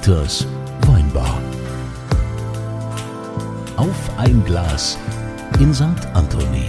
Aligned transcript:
Dieters 0.00 0.46
Weinbar. 0.86 1.38
Auf 3.76 4.10
ein 4.16 4.42
Glas 4.46 4.96
in 5.58 5.74
St. 5.74 5.84
Anthony. 6.14 6.64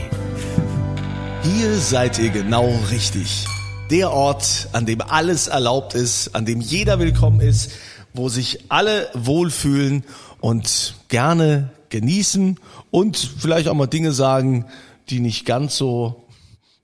Hier 1.41 1.73
seid 1.77 2.19
ihr 2.19 2.29
genau 2.29 2.69
richtig. 2.89 3.45
Der 3.89 4.11
Ort, 4.11 4.67
an 4.73 4.85
dem 4.85 4.99
alles 4.99 5.47
erlaubt 5.47 5.95
ist, 5.95 6.35
an 6.35 6.45
dem 6.45 6.59
jeder 6.59 6.99
willkommen 6.99 7.39
ist, 7.39 7.71
wo 8.13 8.27
sich 8.27 8.65
alle 8.67 9.07
wohlfühlen 9.13 10.03
und 10.41 10.95
gerne 11.07 11.69
genießen 11.89 12.59
und 12.89 13.17
vielleicht 13.17 13.69
auch 13.69 13.75
mal 13.75 13.87
Dinge 13.87 14.11
sagen, 14.11 14.65
die 15.09 15.21
nicht 15.21 15.45
ganz 15.45 15.77
so 15.77 16.20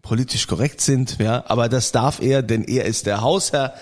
politisch 0.07 0.47
korrekt 0.47 0.79
sind, 0.79 1.17
ja, 1.19 1.43
aber 1.47 1.67
das 1.67 1.91
darf 1.91 2.21
er, 2.21 2.41
denn 2.41 2.63
er 2.63 2.85
ist 2.85 3.05
der 3.05 3.21
Hausherr. 3.21 3.73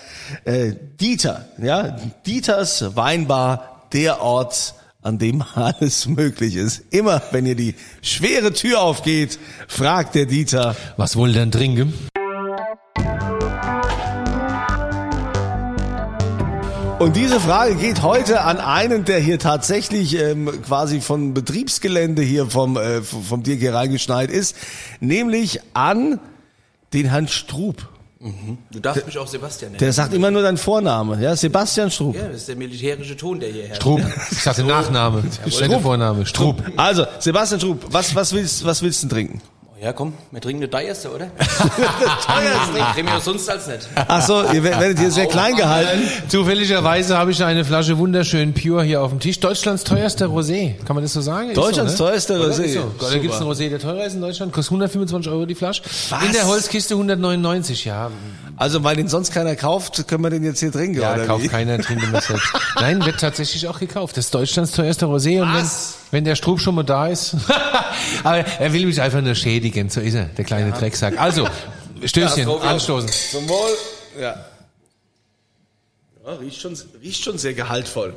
Äh, 0.44 0.72
Dieter, 1.00 1.46
ja, 1.62 1.96
Dieters 2.26 2.96
Weinbar, 2.96 3.86
der 3.92 4.20
Ort, 4.20 4.74
an 5.02 5.18
dem 5.18 5.44
alles 5.54 6.06
möglich 6.06 6.56
ist. 6.56 6.82
Immer, 6.90 7.22
wenn 7.30 7.46
ihr 7.46 7.54
die 7.54 7.74
schwere 8.02 8.52
Tür 8.52 8.80
aufgeht, 8.80 9.38
fragt 9.68 10.16
der 10.16 10.26
Dieter, 10.26 10.74
Was 10.96 11.14
wohl 11.14 11.32
denn 11.32 11.52
trinken? 11.52 11.94
Und 17.06 17.14
diese 17.14 17.38
Frage 17.38 17.76
geht 17.76 18.02
heute 18.02 18.40
an 18.40 18.58
einen, 18.58 19.04
der 19.04 19.20
hier 19.20 19.38
tatsächlich 19.38 20.18
ähm, 20.18 20.50
quasi 20.62 21.00
von 21.00 21.34
Betriebsgelände 21.34 22.20
hier 22.20 22.46
vom, 22.46 22.76
äh, 22.76 23.00
vom 23.00 23.44
Dirk 23.44 23.60
hier 23.60 23.72
reingeschneit 23.72 24.28
ist, 24.28 24.56
nämlich 24.98 25.60
an 25.72 26.18
den 26.92 27.06
Herrn 27.06 27.28
Strub. 27.28 27.88
Du 28.72 28.80
darfst 28.80 29.06
mich 29.06 29.16
auch 29.18 29.28
Sebastian 29.28 29.70
nennen. 29.70 29.78
Der 29.78 29.92
sagt 29.92 30.14
immer 30.14 30.32
nur 30.32 30.42
deinen 30.42 30.56
Vorname, 30.56 31.22
ja, 31.22 31.36
Sebastian 31.36 31.92
Strub. 31.92 32.16
ja, 32.16 32.26
das 32.26 32.38
ist 32.38 32.48
der 32.48 32.56
militärische 32.56 33.16
Ton, 33.16 33.38
der 33.38 33.50
hier 33.50 33.68
herrscht. 33.68 33.82
Strub. 33.82 34.00
Ich 34.32 34.42
sag 34.42 34.56
den 34.56 34.66
Nachname. 34.66 35.22
Der 35.44 35.80
Vorname. 35.80 36.26
Strub. 36.26 36.60
Also, 36.76 37.06
Sebastian 37.20 37.60
Strub, 37.60 37.86
was, 37.88 38.16
was 38.16 38.32
willst, 38.32 38.64
was 38.64 38.82
willst 38.82 39.04
du 39.04 39.06
denn 39.06 39.14
trinken? 39.14 39.42
Ja, 39.82 39.92
komm, 39.92 40.14
wir 40.30 40.40
trinken 40.40 40.62
eine 40.62 40.70
teuerste, 40.70 41.10
oder? 41.14 41.26
Teuerste. 41.36 42.78
Ich 42.78 42.84
trinke 42.94 43.12
mir 43.12 43.20
sonst 43.20 43.46
als 43.50 43.66
nicht. 43.66 43.86
Ach 43.94 44.22
so, 44.26 44.42
ihr 44.50 44.64
werdet 44.64 44.98
hier 44.98 45.10
sehr 45.10 45.26
klein 45.26 45.54
gehalten. 45.54 46.00
Zufälligerweise 46.28 47.18
habe 47.18 47.30
ich 47.32 47.44
eine 47.44 47.62
Flasche 47.62 47.98
wunderschön 47.98 48.54
Pure 48.54 48.84
hier 48.84 49.02
auf 49.02 49.10
dem 49.10 49.20
Tisch. 49.20 49.38
Deutschlands 49.38 49.84
teuerster 49.84 50.28
Rosé. 50.28 50.82
Kann 50.86 50.96
man 50.96 51.02
das 51.04 51.12
so 51.12 51.20
sagen? 51.20 51.52
Deutschlands 51.52 51.98
so, 51.98 52.04
ne? 52.04 52.10
teuerster? 52.10 52.40
Rosé. 52.40 52.62
Ist 52.62 52.74
So. 52.74 52.94
Da 52.98 53.18
gibt's 53.18 53.36
einen 53.36 53.50
Rosé, 53.50 53.68
der 53.68 53.78
teurer 53.78 54.06
ist 54.06 54.14
in 54.14 54.22
Deutschland. 54.22 54.50
Kostet 54.54 54.72
125 54.72 55.30
Euro 55.30 55.44
die 55.44 55.54
Flasche. 55.54 55.82
In 56.26 56.32
der 56.32 56.46
Holzkiste 56.46 56.94
199, 56.94 57.84
ja. 57.84 58.10
Also, 58.56 58.82
weil 58.82 58.96
den 58.96 59.08
sonst 59.08 59.34
keiner 59.34 59.56
kauft, 59.56 60.08
können 60.08 60.24
wir 60.24 60.30
den 60.30 60.42
jetzt 60.42 60.60
hier 60.60 60.72
trinken, 60.72 61.02
Ja, 61.02 61.12
oder 61.12 61.26
kauft 61.26 61.44
wie? 61.44 61.48
keiner, 61.48 61.78
trinkt 61.78 62.02
immer 62.02 62.22
selbst. 62.22 62.50
Nein, 62.76 63.04
wird 63.04 63.20
tatsächlich 63.20 63.68
auch 63.68 63.78
gekauft. 63.78 64.16
Das 64.16 64.24
ist 64.26 64.34
Deutschlands 64.34 64.72
teuerster 64.72 65.06
Rosé. 65.08 65.42
Und 65.42 65.52
wenn, 65.52 65.66
wenn 66.12 66.24
der 66.24 66.34
Strub 66.34 66.60
schon 66.60 66.76
mal 66.76 66.82
da 66.82 67.08
ist. 67.08 67.36
Aber 68.24 68.38
er 68.38 68.72
will 68.72 68.86
mich 68.86 69.02
einfach 69.02 69.20
nur 69.20 69.34
schädigen. 69.34 69.65
So 69.88 70.00
ist 70.00 70.14
er, 70.14 70.24
der 70.24 70.44
kleine 70.44 70.72
Drecksack. 70.72 71.18
Also, 71.18 71.46
Stößchen, 72.04 72.48
ja. 72.48 72.56
anstoßen. 72.56 73.08
Zum 73.08 73.48
Wohl. 73.48 73.70
Ja. 74.20 74.34
ja 76.24 76.32
riecht, 76.34 76.60
schon, 76.60 76.76
riecht 77.02 77.24
schon 77.24 77.38
sehr 77.38 77.54
gehaltvoll. 77.54 78.14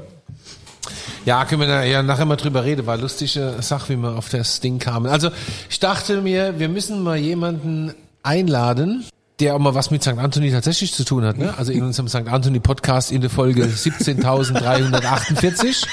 Ja, 1.26 1.46
können 1.46 1.62
wir 1.62 1.68
da 1.68 1.84
ja 1.84 2.02
nachher 2.02 2.26
mal 2.26 2.36
drüber 2.36 2.64
reden. 2.64 2.86
War 2.86 2.98
lustige 2.98 3.56
Sache, 3.62 3.90
wie 3.90 3.98
wir 3.98 4.18
auf 4.18 4.30
das 4.30 4.60
Ding 4.60 4.80
kamen. 4.80 5.08
Also, 5.08 5.30
ich 5.70 5.80
dachte 5.80 6.22
mir, 6.22 6.60
wir 6.60 6.70
müssen 6.70 7.04
mal 7.04 7.18
jemanden 7.18 7.94
einladen, 8.24 9.06
der 9.40 9.56
auch 9.56 9.60
mal 9.60 9.76
was 9.76 9.92
mit 9.92 10.04
St. 10.04 10.18
Anthony 10.18 10.52
tatsächlich 10.52 10.94
zu 10.94 11.06
tun 11.06 11.24
hat. 11.24 11.38
Ne? 11.38 11.54
Also 11.58 11.72
in 11.72 11.84
unserem 11.84 12.10
St. 12.10 12.28
Anthony 12.28 12.60
Podcast 12.60 13.12
in 13.12 13.22
der 13.22 13.30
Folge 13.30 13.64
17.348 13.64 15.88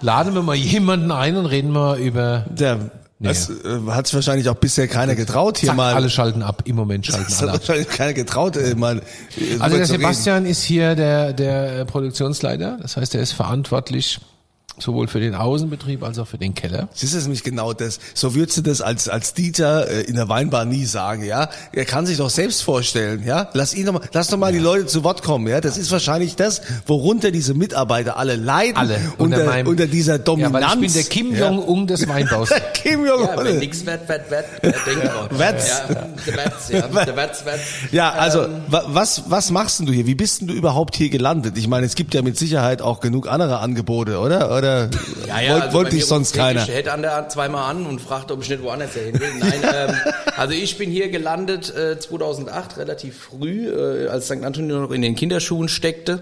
laden 0.00 0.34
wir 0.34 0.42
mal 0.42 0.56
jemanden 0.56 1.12
ein 1.12 1.36
und 1.36 1.46
reden 1.46 1.70
mal 1.70 1.96
über 1.98 2.46
Der, 2.50 2.90
das 3.20 3.50
äh, 3.50 3.54
hat 3.90 4.06
sich 4.06 4.14
wahrscheinlich 4.14 4.48
auch 4.48 4.54
bisher 4.56 4.88
keiner 4.88 5.14
getraut, 5.14 5.58
hier 5.58 5.68
Zack, 5.68 5.76
mal. 5.76 5.94
alle 5.94 6.08
schalten 6.10 6.42
ab. 6.42 6.62
Im 6.64 6.74
Moment 6.76 7.04
schalten 7.06 7.26
das 7.28 7.36
hat 7.36 7.42
alle 7.42 7.52
ab. 7.52 7.58
wahrscheinlich 7.60 7.88
keiner 7.88 8.14
getraut, 8.14 8.56
äh, 8.56 8.74
mal. 8.74 8.98
äh, 8.98 9.00
Also 9.60 9.76
der 9.76 9.86
zu 9.86 9.92
reden. 9.92 10.02
Sebastian 10.02 10.46
ist 10.46 10.62
hier 10.62 10.94
der, 10.94 11.32
der 11.34 11.84
Produktionsleiter. 11.84 12.78
Das 12.80 12.96
heißt, 12.96 13.14
er 13.14 13.20
ist 13.20 13.32
verantwortlich 13.32 14.20
sowohl 14.80 15.06
für 15.08 15.20
den 15.20 15.34
Außenbetrieb 15.34 16.02
als 16.02 16.18
auch 16.18 16.26
für 16.26 16.38
den 16.38 16.54
Keller. 16.54 16.88
Das 16.92 17.02
ist 17.02 17.22
nämlich 17.22 17.42
genau 17.44 17.72
das. 17.72 17.98
So 18.14 18.34
würdest 18.34 18.58
du 18.58 18.62
das 18.62 18.80
als, 18.80 19.08
als 19.08 19.34
Dieter 19.34 19.88
äh, 19.88 20.00
in 20.02 20.16
der 20.16 20.28
Weinbar 20.28 20.64
nie 20.64 20.84
sagen, 20.86 21.22
ja? 21.24 21.48
Er 21.72 21.84
kann 21.84 22.06
sich 22.06 22.16
doch 22.18 22.30
selbst 22.30 22.62
vorstellen, 22.62 23.22
ja? 23.26 23.48
Lass 23.52 23.74
ihn 23.74 23.86
doch 23.86 23.92
mal, 23.92 24.02
lass 24.12 24.28
doch 24.28 24.38
mal 24.38 24.52
die 24.52 24.58
Leute 24.58 24.86
zu 24.86 25.04
Wort 25.04 25.22
kommen, 25.22 25.46
ja? 25.48 25.60
Das 25.60 25.76
ist 25.76 25.90
wahrscheinlich 25.90 26.36
das, 26.36 26.62
worunter 26.86 27.30
diese 27.30 27.54
Mitarbeiter 27.54 28.16
alle 28.16 28.36
leiden. 28.36 28.76
Alle 28.76 28.98
Unter, 29.18 29.44
meinem- 29.44 29.66
unter 29.66 29.86
dieser 29.86 30.18
Dominanz. 30.18 30.52
Ja, 30.54 30.60
weil 30.68 30.74
ich 30.74 30.80
bin 30.80 30.92
der 30.94 31.02
Kim 31.04 31.34
Jong-un 31.34 31.86
des 31.86 32.08
Weinbaus. 32.08 32.48
Kim 32.74 33.04
Jong 33.06 33.22
Ja, 33.24 33.44
wenn 33.44 33.58
nix 33.58 33.84
wird, 33.84 34.08
wird, 34.08 34.30
wird. 34.30 34.44
Wert's. 35.38 35.68
Ja, 35.88 36.06
der 36.26 36.36
Wert's, 36.36 36.68
ja. 36.70 36.80
Der. 36.90 37.30
Ja, 37.92 38.10
also 38.12 38.44
Ähm, 38.44 38.62
wa- 38.68 38.84
was 38.88 39.24
was 39.28 39.50
machst 39.50 39.78
denn 39.80 39.86
du 39.86 39.92
hier? 39.92 40.06
Wie 40.06 40.14
bist 40.14 40.40
denn 40.40 40.48
du 40.48 40.54
überhaupt 40.54 40.96
hier 40.96 41.10
gelandet? 41.10 41.56
Ich 41.58 41.68
meine, 41.68 41.86
es 41.86 41.94
gibt 41.94 42.14
ja 42.14 42.22
mit 42.22 42.36
Sicherheit 42.38 42.82
auch 42.82 43.00
genug 43.00 43.28
andere 43.28 43.58
Angebote, 43.60 44.18
oder? 44.18 44.56
Oder 44.56 44.69
Ja, 45.26 45.40
ja, 45.40 45.52
wollt, 45.52 45.62
also 45.62 45.74
wollt 45.74 45.86
bei 45.86 45.90
dich 45.90 46.00
mir 46.00 46.06
sonst 46.06 46.34
keiner? 46.34 46.64
Der 46.64 46.74
Head 46.74 46.88
an 46.88 47.02
der 47.02 47.28
zweimal 47.28 47.70
an 47.70 47.86
und 47.86 48.00
fragt, 48.00 48.30
ob 48.30 48.42
ich 48.42 48.48
nicht 48.48 48.62
woanders 48.62 48.94
hin 48.94 49.18
will. 49.18 49.30
Nein, 49.38 49.60
ähm, 49.62 49.94
also 50.36 50.54
ich 50.54 50.78
bin 50.78 50.90
hier 50.90 51.08
gelandet 51.08 51.74
äh, 51.74 51.98
2008, 51.98 52.78
relativ 52.78 53.18
früh, 53.18 53.68
äh, 53.68 54.08
als 54.08 54.26
St. 54.26 54.42
Antonio 54.44 54.80
noch 54.80 54.90
in 54.90 55.02
den 55.02 55.14
Kinderschuhen 55.14 55.68
steckte 55.68 56.20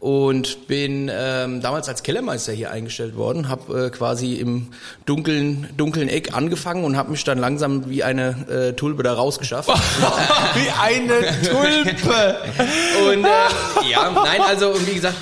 und 0.00 0.66
bin 0.66 1.10
ähm, 1.12 1.60
damals 1.60 1.88
als 1.88 2.02
Kellermeister 2.02 2.52
hier 2.52 2.70
eingestellt 2.70 3.16
worden, 3.16 3.48
habe 3.48 3.86
äh, 3.86 3.90
quasi 3.90 4.34
im 4.34 4.68
dunklen 5.06 5.68
dunklen 5.76 6.08
Eck 6.08 6.34
angefangen 6.34 6.84
und 6.84 6.96
habe 6.96 7.10
mich 7.10 7.24
dann 7.24 7.38
langsam 7.38 7.88
wie 7.88 8.02
eine 8.02 8.46
äh, 8.48 8.72
Tulpe 8.74 9.02
da 9.02 9.14
rausgeschafft. 9.14 9.68
Wie 10.54 10.70
eine 10.80 11.20
Tulpe. 11.42 12.36
Und 13.08 13.24
äh, 13.24 13.90
ja, 13.90 14.10
nein, 14.10 14.40
also 14.40 14.70
und 14.70 14.86
wie 14.86 14.94
gesagt, 14.94 15.16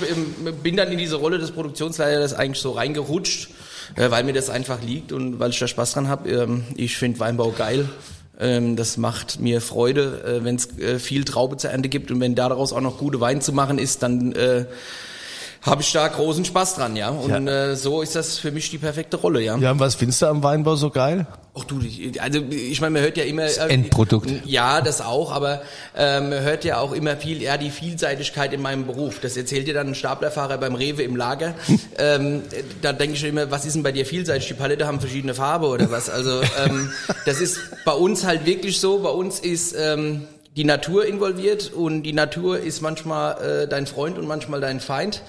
bin 0.63 0.75
dann 0.75 0.91
in 0.91 0.97
diese 0.97 1.15
Rolle 1.15 1.37
des 1.37 1.51
Produktionsleiters 1.51 2.33
eigentlich 2.33 2.60
so 2.61 2.71
reingerutscht, 2.71 3.49
äh, 3.95 4.09
weil 4.11 4.23
mir 4.23 4.33
das 4.33 4.49
einfach 4.49 4.81
liegt 4.81 5.11
und 5.11 5.39
weil 5.39 5.49
ich 5.51 5.59
da 5.59 5.67
Spaß 5.67 5.93
dran 5.93 6.07
habe. 6.07 6.29
Ähm, 6.29 6.63
ich 6.75 6.97
finde 6.97 7.19
Weinbau 7.19 7.51
geil. 7.51 7.89
Ähm, 8.39 8.75
das 8.75 8.97
macht 8.97 9.39
mir 9.39 9.61
Freude, 9.61 10.23
äh, 10.23 10.43
wenn 10.43 10.55
es 10.55 10.77
äh, 10.79 10.99
viel 10.99 11.23
Traube 11.25 11.57
zur 11.57 11.71
Ernte 11.71 11.89
gibt 11.89 12.11
und 12.11 12.19
wenn 12.19 12.35
daraus 12.35 12.73
auch 12.73 12.81
noch 12.81 12.97
gute 12.97 13.19
Wein 13.19 13.41
zu 13.41 13.53
machen 13.53 13.77
ist, 13.77 14.01
dann 14.01 14.31
äh, 14.31 14.65
habe 15.61 15.81
ich 15.83 15.91
da 15.91 16.07
großen 16.07 16.43
Spaß 16.43 16.75
dran, 16.75 16.95
ja. 16.95 17.09
Und 17.09 17.47
Äh, 17.47 17.75
so 17.75 18.01
ist 18.01 18.15
das 18.15 18.39
für 18.39 18.51
mich 18.51 18.69
die 18.71 18.79
perfekte 18.79 19.17
Rolle, 19.17 19.41
ja. 19.41 19.57
Ja, 19.57 19.71
und 19.71 19.79
was 19.79 19.95
findest 19.95 20.21
du 20.21 20.25
am 20.25 20.41
Weinbau 20.41 20.75
so 20.75 20.89
geil? 20.89 21.27
Ach 21.53 21.65
du, 21.65 21.81
also 22.19 22.39
ich 22.49 22.79
meine, 22.79 22.93
man 22.93 23.01
hört 23.03 23.17
ja 23.17 23.25
immer 23.25 23.43
das 23.43 23.57
Endprodukt. 23.57 24.31
Ja, 24.45 24.79
das 24.79 25.01
auch, 25.01 25.33
aber 25.33 25.61
ähm, 25.97 26.29
man 26.29 26.39
hört 26.41 26.63
ja 26.63 26.79
auch 26.79 26.93
immer 26.93 27.17
viel, 27.17 27.41
ja, 27.41 27.57
die 27.57 27.69
Vielseitigkeit 27.69 28.53
in 28.53 28.61
meinem 28.61 28.87
Beruf. 28.87 29.19
Das 29.19 29.35
erzählt 29.35 29.67
dir 29.67 29.73
dann 29.73 29.89
ein 29.89 29.95
Staplerfahrer 29.95 30.57
beim 30.57 30.75
Rewe 30.75 31.03
im 31.03 31.15
Lager. 31.15 31.53
ähm, 31.97 32.41
da 32.81 32.93
denke 32.93 33.15
ich 33.15 33.23
immer, 33.25 33.51
was 33.51 33.65
ist 33.65 33.73
denn 33.75 33.83
bei 33.83 33.91
dir 33.91 34.05
vielseitig? 34.05 34.47
Die 34.47 34.53
Palette 34.53 34.87
haben 34.87 34.99
verschiedene 34.99 35.33
Farbe 35.33 35.67
oder 35.67 35.91
was? 35.91 36.09
Also 36.09 36.41
ähm, 36.65 36.89
das 37.25 37.41
ist 37.41 37.59
bei 37.83 37.93
uns 37.93 38.25
halt 38.25 38.45
wirklich 38.45 38.79
so. 38.79 38.99
Bei 38.99 39.09
uns 39.09 39.39
ist 39.39 39.75
ähm, 39.77 40.27
die 40.55 40.65
Natur 40.65 41.05
involviert 41.05 41.71
und 41.71 42.03
die 42.03 42.11
Natur 42.11 42.59
ist 42.59 42.81
manchmal 42.81 43.63
äh, 43.63 43.67
dein 43.67 43.87
Freund 43.87 44.17
und 44.17 44.27
manchmal 44.27 44.59
dein 44.59 44.81
Feind. 44.81 45.21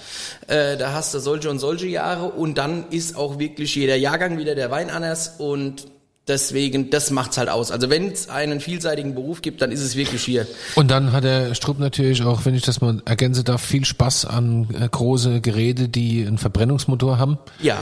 Äh, 0.48 0.76
da 0.76 0.92
hast 0.92 1.14
du 1.14 1.20
solche 1.20 1.48
und 1.48 1.60
solche 1.60 1.86
Jahre 1.86 2.30
und 2.30 2.58
dann 2.58 2.86
ist 2.90 3.16
auch 3.16 3.38
wirklich 3.38 3.74
jeder 3.76 3.94
Jahrgang 3.94 4.38
wieder 4.38 4.56
der 4.56 4.70
Wein 4.72 4.90
anders 4.90 5.36
und 5.38 5.91
deswegen, 6.28 6.90
das 6.90 7.10
macht's 7.10 7.36
halt 7.38 7.48
aus. 7.48 7.70
Also 7.70 7.90
wenn 7.90 8.10
es 8.12 8.28
einen 8.28 8.60
vielseitigen 8.60 9.14
Beruf 9.14 9.42
gibt, 9.42 9.60
dann 9.62 9.72
ist 9.72 9.80
es 9.80 9.96
wirklich 9.96 10.22
hier. 10.24 10.46
Und 10.76 10.90
dann 10.90 11.12
hat 11.12 11.24
der 11.24 11.54
Strupp 11.54 11.78
natürlich 11.78 12.22
auch, 12.22 12.44
wenn 12.44 12.54
ich 12.54 12.62
das 12.62 12.80
mal 12.80 13.02
ergänze 13.04 13.42
darf, 13.44 13.62
viel 13.62 13.84
Spaß 13.84 14.26
an 14.26 14.68
äh, 14.80 14.88
große 14.88 15.40
Geräte, 15.40 15.88
die 15.88 16.24
einen 16.26 16.38
Verbrennungsmotor 16.38 17.18
haben. 17.18 17.38
Ja. 17.60 17.76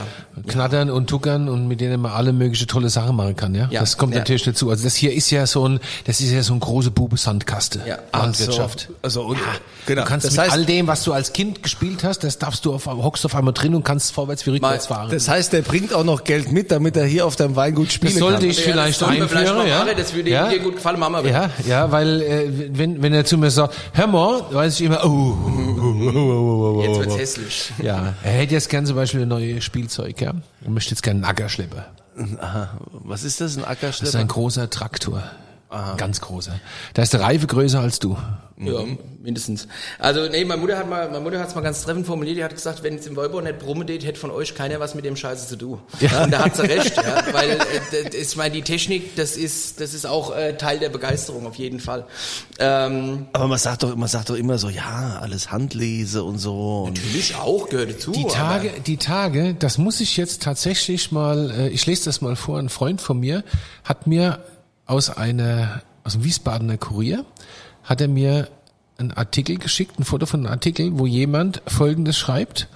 Knattern 0.46 0.90
und 0.90 1.08
tuckern 1.08 1.48
und 1.48 1.68
mit 1.68 1.80
denen 1.80 2.00
man 2.00 2.12
alle 2.12 2.32
mögliche 2.32 2.66
tolle 2.66 2.88
Sachen 2.88 3.14
machen 3.16 3.36
kann, 3.36 3.54
ja? 3.54 3.68
Ja. 3.70 3.80
Das 3.80 3.98
kommt 3.98 4.14
Ja. 4.14 4.20
natürlich 4.20 4.44
dazu. 4.44 4.70
Also 4.70 4.84
das 4.84 4.94
hier 4.94 5.12
ist 5.12 5.30
ja 5.30 5.46
so 5.46 5.68
ein, 5.68 5.80
das 6.06 6.20
ist 6.20 6.30
ja 6.30 6.42
so 6.42 6.54
ein 6.54 6.60
große 6.60 6.90
Bube 6.90 7.16
Sandkaste. 7.18 7.80
Ja. 7.86 7.98
Landwirtschaft. 8.12 8.88
Also, 9.02 9.22
und, 9.22 9.38
Du 9.86 9.94
kannst 10.04 10.26
das 10.26 10.32
mit 10.34 10.40
heißt, 10.42 10.52
all 10.52 10.64
dem, 10.64 10.86
was 10.86 11.02
du 11.02 11.12
als 11.12 11.32
Kind 11.32 11.62
gespielt 11.62 12.04
hast, 12.04 12.22
das 12.22 12.38
darfst 12.38 12.64
du 12.64 12.72
auf, 12.72 12.86
hockst 12.86 13.24
auf 13.26 13.34
einmal 13.34 13.52
drin 13.54 13.74
und 13.74 13.82
kannst 13.84 14.12
vorwärts 14.12 14.46
wie 14.46 14.50
rückwärts 14.50 14.88
Mal- 14.88 14.94
fahren. 14.96 15.10
das 15.10 15.28
heißt, 15.28 15.52
der 15.52 15.62
bringt 15.62 15.92
auch 15.92 16.04
noch 16.04 16.22
Geld 16.24 16.52
mit, 16.52 16.70
damit 16.70 16.96
er 16.96 17.04
hier 17.06 17.26
auf 17.26 17.34
deinem 17.34 17.56
Weingut 17.56 17.90
spielen 17.90 18.12
Das 18.12 18.20
sollte 18.30 18.46
ich 18.46 18.56
Ja, 18.66 18.72
vielleicht 18.72 18.98
vielleicht 18.98 19.20
einführen, 19.22 19.56
mal 19.56 19.68
ja. 19.68 19.78
machen, 19.84 19.90
Das 19.96 20.14
würde 20.14 20.30
ja. 20.30 20.48
dir 20.48 20.58
gut 20.60 20.76
gefallen, 20.76 20.98
Mama. 20.98 21.20
Ja, 21.22 21.50
ja, 21.66 21.90
weil 21.92 22.22
äh, 22.22 22.48
wenn, 22.78 23.02
wenn 23.02 23.12
er 23.12 23.24
zu 23.24 23.36
mir 23.38 23.50
sagt, 23.50 23.74
hör 23.92 24.06
mal, 24.06 24.42
weiß 24.50 24.80
ich 24.80 24.86
immer, 24.86 25.04
oh, 25.04 25.36
Jetzt 26.82 26.98
wird's 27.00 27.18
hässlich. 27.18 27.72
ja, 27.82 28.14
er 28.22 28.32
hätte 28.32 28.54
jetzt 28.54 28.68
gern 28.68 28.86
zum 28.86 28.96
Beispiel 28.96 29.22
ein 29.22 29.28
neues 29.28 29.64
Spielzeug, 29.64 30.20
ja. 30.20 30.32
Er 30.64 30.70
möchte 30.70 30.90
jetzt 30.92 31.02
gerne 31.02 31.18
einen 31.18 31.24
Ackerschlepper. 31.24 31.86
Aha. 32.40 32.70
Was 33.04 33.22
ist 33.24 33.40
das, 33.40 33.56
ein 33.56 33.62
Das 33.62 33.70
ist 33.70 33.70
Ackerschlepper? 33.70 34.18
ein 34.18 34.28
großer 34.28 34.70
Traktor. 34.70 35.22
Ganz 35.96 36.20
großer. 36.20 36.58
Da 36.94 37.02
ist 37.02 37.12
der 37.12 37.20
Reife 37.20 37.46
größer 37.46 37.80
als 37.80 38.00
du. 38.00 38.16
Ja, 38.62 38.84
mindestens. 39.22 39.68
Also 39.98 40.28
nee, 40.28 40.44
meine 40.44 40.60
Mutter 40.60 40.76
hat 40.76 40.88
mal, 40.88 41.08
meine 41.08 41.20
Mutter 41.20 41.38
hat's 41.38 41.54
mal 41.54 41.62
ganz 41.62 41.82
treffend 41.82 42.06
formuliert. 42.06 42.36
Die 42.36 42.44
hat 42.44 42.54
gesagt, 42.54 42.82
wenn 42.82 42.96
es 42.96 43.06
im 43.06 43.14
Neubau 43.14 43.40
nicht 43.40 43.58
brummen 43.58 43.86
geht, 43.86 44.04
hätte 44.04 44.20
von 44.20 44.30
euch 44.30 44.54
keiner 44.54 44.80
was 44.80 44.94
mit 44.94 45.06
dem 45.06 45.16
Scheiße 45.16 45.48
zu 45.48 45.56
tun. 45.56 45.78
Ja. 46.00 46.24
Und 46.24 46.30
da 46.30 46.44
hat 46.44 46.56
sie 46.56 46.62
recht, 46.66 46.94
ja, 46.96 47.24
weil 47.32 47.52
äh, 47.92 48.14
ich 48.14 48.36
meine, 48.36 48.52
die 48.52 48.62
Technik, 48.62 49.16
das 49.16 49.38
ist, 49.38 49.80
das 49.80 49.94
ist 49.94 50.06
auch 50.06 50.36
äh, 50.36 50.58
Teil 50.58 50.78
der 50.78 50.90
Begeisterung 50.90 51.46
auf 51.46 51.54
jeden 51.54 51.80
Fall. 51.80 52.04
Ähm, 52.58 53.28
Aber 53.32 53.48
man 53.48 53.58
sagt 53.58 53.82
doch, 53.82 53.96
man 53.96 54.08
sagt 54.08 54.28
doch 54.28 54.36
immer 54.36 54.58
so, 54.58 54.68
ja, 54.68 55.20
alles 55.22 55.50
Handlese 55.50 56.22
und 56.22 56.38
so. 56.38 56.84
Und 56.88 57.02
natürlich 57.02 57.36
auch 57.36 57.68
gehört 57.68 57.90
dazu. 57.90 58.12
Die 58.12 58.26
Tage, 58.26 58.72
die 58.84 58.98
Tage, 58.98 59.54
das 59.54 59.78
muss 59.78 60.00
ich 60.00 60.18
jetzt 60.18 60.42
tatsächlich 60.42 61.12
mal, 61.12 61.50
äh, 61.50 61.68
ich 61.68 61.86
lese 61.86 62.04
das 62.04 62.20
mal 62.20 62.36
vor, 62.36 62.58
ein 62.58 62.68
Freund 62.68 63.00
von 63.00 63.18
mir 63.20 63.42
hat 63.84 64.06
mir 64.06 64.40
aus 64.90 65.08
einer, 65.08 65.82
aus 66.04 66.14
dem 66.14 66.24
Wiesbadener 66.24 66.76
Kurier, 66.76 67.24
hat 67.84 68.00
er 68.00 68.08
mir 68.08 68.48
einen 68.98 69.12
Artikel 69.12 69.56
geschickt, 69.56 69.98
ein 69.98 70.04
Foto 70.04 70.26
von 70.26 70.40
einem 70.40 70.52
Artikel, 70.52 70.98
wo 70.98 71.06
jemand 71.06 71.62
Folgendes 71.66 72.18
schreibt. 72.18 72.68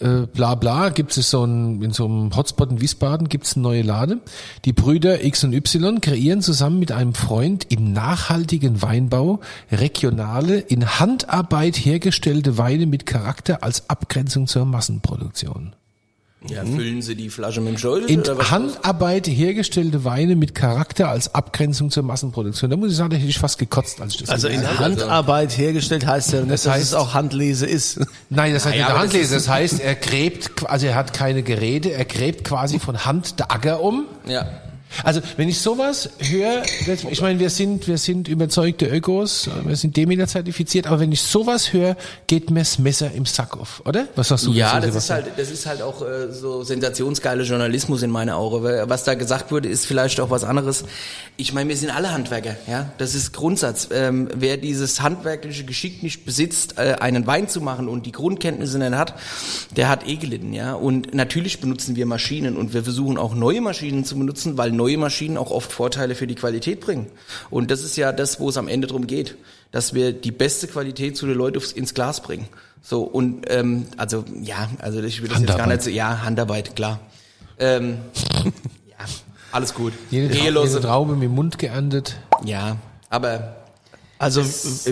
Äh, 0.00 0.26
bla 0.26 0.56
bla, 0.56 0.88
gibt 0.88 1.16
es 1.16 1.30
so 1.30 1.44
ein, 1.44 1.80
in 1.80 1.92
so 1.92 2.06
einem 2.06 2.34
Hotspot 2.36 2.72
in 2.72 2.80
Wiesbaden 2.80 3.28
gibt 3.28 3.46
es 3.46 3.54
eine 3.54 3.62
neue 3.62 3.82
Lade. 3.82 4.18
Die 4.64 4.72
Brüder 4.72 5.24
X 5.24 5.44
und 5.44 5.52
Y 5.54 6.00
kreieren 6.00 6.42
zusammen 6.42 6.80
mit 6.80 6.90
einem 6.90 7.14
Freund 7.14 7.66
im 7.70 7.92
nachhaltigen 7.92 8.82
Weinbau 8.82 9.38
regionale, 9.70 10.58
in 10.58 10.98
Handarbeit 10.98 11.76
hergestellte 11.76 12.58
Weine 12.58 12.86
mit 12.86 13.06
Charakter 13.06 13.62
als 13.62 13.88
Abgrenzung 13.88 14.48
zur 14.48 14.64
Massenproduktion. 14.64 15.76
Ja, 16.48 16.64
füllen 16.64 17.02
Sie 17.02 17.14
die 17.14 17.30
Flasche 17.30 17.60
mit 17.60 17.74
dem 17.74 17.78
Schulter? 17.78 18.08
In 18.08 18.20
oder 18.20 18.36
was? 18.38 18.50
Handarbeit 18.50 19.26
hergestellte 19.28 20.04
Weine 20.04 20.34
mit 20.36 20.54
Charakter 20.54 21.08
als 21.08 21.34
Abgrenzung 21.34 21.90
zur 21.90 22.02
Massenproduktion. 22.02 22.70
Da 22.70 22.76
muss 22.76 22.90
ich 22.90 22.96
sagen, 22.96 23.10
da 23.10 23.16
hätte 23.16 23.28
ich 23.28 23.38
fast 23.38 23.58
gekotzt, 23.58 24.00
als 24.00 24.14
ich 24.14 24.20
das 24.20 24.30
also 24.30 24.48
in. 24.48 24.66
Handarbeit 24.78 25.56
hergestellt 25.56 26.06
heißt 26.06 26.32
ja 26.32 26.40
nicht, 26.40 26.50
dass 26.52 26.66
heißt- 26.66 26.78
es 26.78 26.94
auch 26.94 27.14
Handlese 27.14 27.66
ist. 27.66 28.00
Nein, 28.30 28.52
das 28.54 28.64
heißt 28.66 28.74
Ja, 28.76 28.82
nicht 28.86 28.90
das 28.94 28.98
Handlese. 29.00 29.36
ist- 29.36 29.46
Das 29.46 29.54
heißt, 29.54 29.80
er 29.80 29.94
gräbt, 29.94 30.50
also 30.68 30.86
er 30.86 30.94
hat 30.96 31.12
keine 31.12 31.42
Geräte, 31.42 31.92
er 31.92 32.04
gräbt 32.04 32.44
quasi 32.44 32.78
von 32.80 33.04
Hand 33.04 33.38
der 33.38 33.52
Acker 33.52 33.80
um. 33.82 34.06
Ja. 34.26 34.46
Also 35.04 35.20
wenn 35.36 35.48
ich 35.48 35.60
sowas 35.60 36.10
höre, 36.18 36.62
ich 37.10 37.20
meine, 37.20 37.38
wir 37.38 37.50
sind, 37.50 37.88
wir 37.88 37.98
sind 37.98 38.28
überzeugte 38.28 38.86
Ökos, 38.86 39.48
wir 39.64 39.76
sind 39.76 39.96
Demeter 39.96 40.26
zertifiziert, 40.26 40.86
aber 40.86 41.00
wenn 41.00 41.12
ich 41.12 41.22
sowas 41.22 41.72
höre, 41.72 41.96
geht 42.26 42.50
mir 42.50 42.60
das 42.60 42.78
Messer 42.78 43.10
im 43.12 43.26
Sack 43.26 43.58
auf, 43.58 43.82
oder? 43.86 44.08
Was 44.16 44.28
sagst 44.28 44.46
du 44.46 44.52
Ja, 44.52 44.80
das 44.80 44.94
ist 44.94 45.10
halt, 45.10 45.26
das 45.36 45.50
ist 45.50 45.66
halt 45.66 45.82
auch 45.82 46.02
äh, 46.02 46.30
so 46.32 46.62
sensationsgeile 46.62 47.42
Journalismus 47.44 48.02
in 48.02 48.10
meiner 48.10 48.36
Augen. 48.36 48.62
Weil 48.62 48.88
Was 48.88 49.04
da 49.04 49.14
gesagt 49.14 49.50
wurde, 49.50 49.68
ist 49.68 49.86
vielleicht 49.86 50.20
auch 50.20 50.30
was 50.30 50.44
anderes. 50.44 50.84
Ich 51.36 51.52
meine, 51.52 51.68
wir 51.68 51.76
sind 51.76 51.90
alle 51.90 52.12
Handwerker, 52.12 52.56
ja. 52.68 52.92
Das 52.98 53.14
ist 53.14 53.32
Grundsatz. 53.32 53.88
Ähm, 53.92 54.28
wer 54.34 54.56
dieses 54.56 55.00
handwerkliche 55.00 55.64
Geschick 55.64 56.02
nicht 56.02 56.24
besitzt, 56.24 56.78
äh, 56.78 56.96
einen 57.00 57.26
Wein 57.26 57.48
zu 57.48 57.60
machen 57.60 57.88
und 57.88 58.06
die 58.06 58.12
Grundkenntnisse 58.12 58.78
nicht 58.78 58.92
hat, 58.92 59.14
der 59.76 59.88
hat 59.88 60.06
eh 60.06 60.16
gelitten, 60.16 60.52
ja. 60.52 60.74
Und 60.74 61.14
natürlich 61.14 61.60
benutzen 61.60 61.96
wir 61.96 62.06
Maschinen 62.06 62.56
und 62.56 62.74
wir 62.74 62.84
versuchen 62.84 63.16
auch 63.16 63.34
neue 63.34 63.60
Maschinen 63.60 64.04
zu 64.04 64.18
benutzen, 64.18 64.58
weil 64.58 64.70
neue 64.70 64.81
Maschinen 64.96 65.36
auch 65.36 65.50
oft 65.50 65.72
Vorteile 65.72 66.14
für 66.14 66.26
die 66.26 66.34
Qualität 66.34 66.80
bringen. 66.80 67.06
Und 67.50 67.70
das 67.70 67.82
ist 67.82 67.96
ja 67.96 68.12
das, 68.12 68.40
wo 68.40 68.48
es 68.48 68.56
am 68.56 68.68
Ende 68.68 68.86
drum 68.86 69.06
geht, 69.06 69.36
dass 69.70 69.94
wir 69.94 70.12
die 70.12 70.32
beste 70.32 70.66
Qualität 70.68 71.16
zu 71.16 71.26
den 71.26 71.36
Leuten 71.36 71.62
ins 71.74 71.94
Glas 71.94 72.22
bringen. 72.22 72.48
So 72.82 73.02
und 73.02 73.44
ähm, 73.48 73.86
also 73.96 74.24
ja, 74.42 74.68
also 74.78 75.02
ich 75.02 75.22
will 75.22 75.28
das 75.28 75.40
jetzt 75.40 75.56
gar 75.56 75.66
nicht 75.66 75.82
so, 75.82 75.90
ja 75.90 76.22
Handarbeit 76.22 76.74
klar. 76.74 77.00
Ähm, 77.58 77.98
ja, 78.44 79.04
alles 79.52 79.74
gut. 79.74 79.92
Jede, 80.10 80.34
Ehelose, 80.34 80.74
jede 80.74 80.86
Traube 80.86 81.14
mit 81.14 81.24
dem 81.24 81.34
Mund 81.34 81.58
geerntet. 81.58 82.16
ja, 82.44 82.76
aber 83.08 83.61
Also 84.22 84.42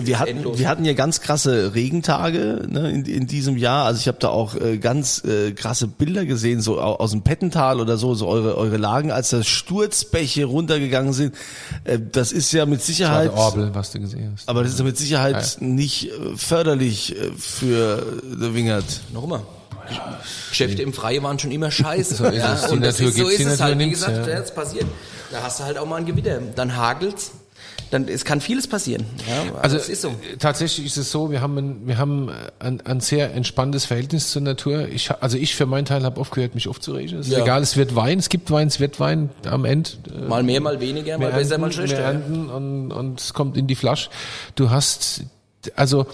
wir 0.05 0.19
hatten 0.19 0.29
endlos. 0.37 0.59
wir 0.59 0.67
hatten 0.67 0.83
ja 0.85 0.93
ganz 0.93 1.21
krasse 1.21 1.73
Regentage 1.73 2.65
ne, 2.67 2.91
in, 2.91 3.05
in 3.05 3.27
diesem 3.27 3.57
Jahr. 3.57 3.85
Also 3.85 3.99
ich 3.99 4.07
habe 4.07 4.17
da 4.19 4.29
auch 4.29 4.55
äh, 4.55 4.77
ganz 4.77 5.23
äh, 5.23 5.51
krasse 5.53 5.87
Bilder 5.87 6.25
gesehen, 6.25 6.61
so 6.61 6.79
au- 6.81 6.95
aus 6.97 7.11
dem 7.11 7.21
Pettental 7.21 7.79
oder 7.79 7.97
so, 7.97 8.13
so 8.13 8.27
eure 8.27 8.57
eure 8.57 8.77
Lagen, 8.77 9.11
als 9.11 9.29
da 9.29 9.41
Sturzbäche 9.43 10.45
runtergegangen 10.45 11.13
sind. 11.13 11.33
Äh, 11.85 11.97
das 12.11 12.31
ist 12.31 12.51
ja 12.51 12.65
mit 12.65 12.81
Sicherheit, 12.81 13.31
Schade 13.31 13.37
Orbel, 13.41 13.69
was 13.73 13.91
du 13.91 13.99
gesehen 14.01 14.31
hast. 14.35 14.49
aber 14.49 14.63
das 14.63 14.73
ist 14.73 14.79
ja 14.79 14.85
mit 14.85 14.97
Sicherheit 14.97 15.57
nicht 15.61 16.09
äh, 16.11 16.35
förderlich 16.35 17.15
äh, 17.15 17.31
für 17.37 18.21
The 18.39 18.53
Wingert. 18.53 19.01
noch 19.13 19.23
immer. 19.23 19.43
Geschäfte 20.49 20.81
im 20.83 20.93
Freien 20.93 21.23
waren 21.23 21.39
schon 21.39 21.51
immer 21.51 21.71
scheiße. 21.71 22.15
So 22.21 22.25
ist 22.25 22.43
es. 22.43 22.65
Die 22.67 22.71
und 22.73 22.81
das 22.81 22.99
Natur 22.99 23.09
ist, 23.09 23.17
so 23.17 23.27
ist 23.27 23.45
es 23.45 23.61
halt. 23.61 23.79
Wie 23.79 23.89
gesagt, 23.89 24.17
ja. 24.27 24.33
ja. 24.33 24.39
jetzt 24.39 24.55
passiert. 24.55 24.85
Da 25.31 25.41
hast 25.43 25.59
du 25.59 25.63
halt 25.63 25.77
auch 25.77 25.85
mal 25.87 25.97
ein 25.97 26.05
Gewitter. 26.05 26.39
Dann 26.55 26.75
hagelt's. 26.75 27.31
Dann, 27.89 28.07
es 28.07 28.23
kann 28.23 28.39
vieles 28.39 28.67
passieren. 28.67 29.05
Ja, 29.27 29.55
Also 29.59 29.75
es 29.77 29.89
ist 29.89 30.01
so. 30.01 30.09
äh, 30.09 30.37
tatsächlich 30.39 30.85
ist 30.85 30.97
es 30.97 31.11
so, 31.11 31.31
wir 31.31 31.41
haben 31.41 31.57
ein, 31.57 31.87
wir 31.87 31.97
haben 31.97 32.29
ein, 32.59 32.79
ein 32.81 32.99
sehr 33.01 33.33
entspanntes 33.33 33.85
Verhältnis 33.85 34.31
zur 34.31 34.41
Natur. 34.41 34.87
Ich, 34.87 35.11
also 35.11 35.37
ich 35.37 35.55
für 35.55 35.65
meinen 35.65 35.85
Teil 35.85 36.03
habe 36.03 36.19
aufgehört, 36.21 36.55
mich 36.55 36.67
aufzuregen. 36.67 37.19
Es 37.19 37.27
ist 37.27 37.33
Ja. 37.33 37.43
egal, 37.43 37.61
es 37.61 37.75
wird 37.77 37.95
Wein, 37.95 38.19
es 38.19 38.29
gibt 38.29 38.49
Wein, 38.51 38.67
es 38.67 38.79
wird 38.79 38.99
Wein 38.99 39.29
am 39.45 39.65
Ende. 39.65 39.89
äh, 40.15 40.27
Mal 40.27 40.43
mehr, 40.43 40.61
mal 40.61 40.79
weniger, 40.79 41.17
mal 41.17 41.31
besser, 41.31 41.51
ernten, 41.55 41.61
mal 41.61 41.71
schlechter. 41.73 41.97
ernten 41.99 42.49
und, 42.49 42.91
und 42.91 43.19
es 43.19 43.33
kommt 43.33 43.57
in 43.57 43.67
die 43.67 43.75
Flasche. 43.75 44.09
Du 44.55 44.69
hast, 44.69 45.23
also 45.75 46.05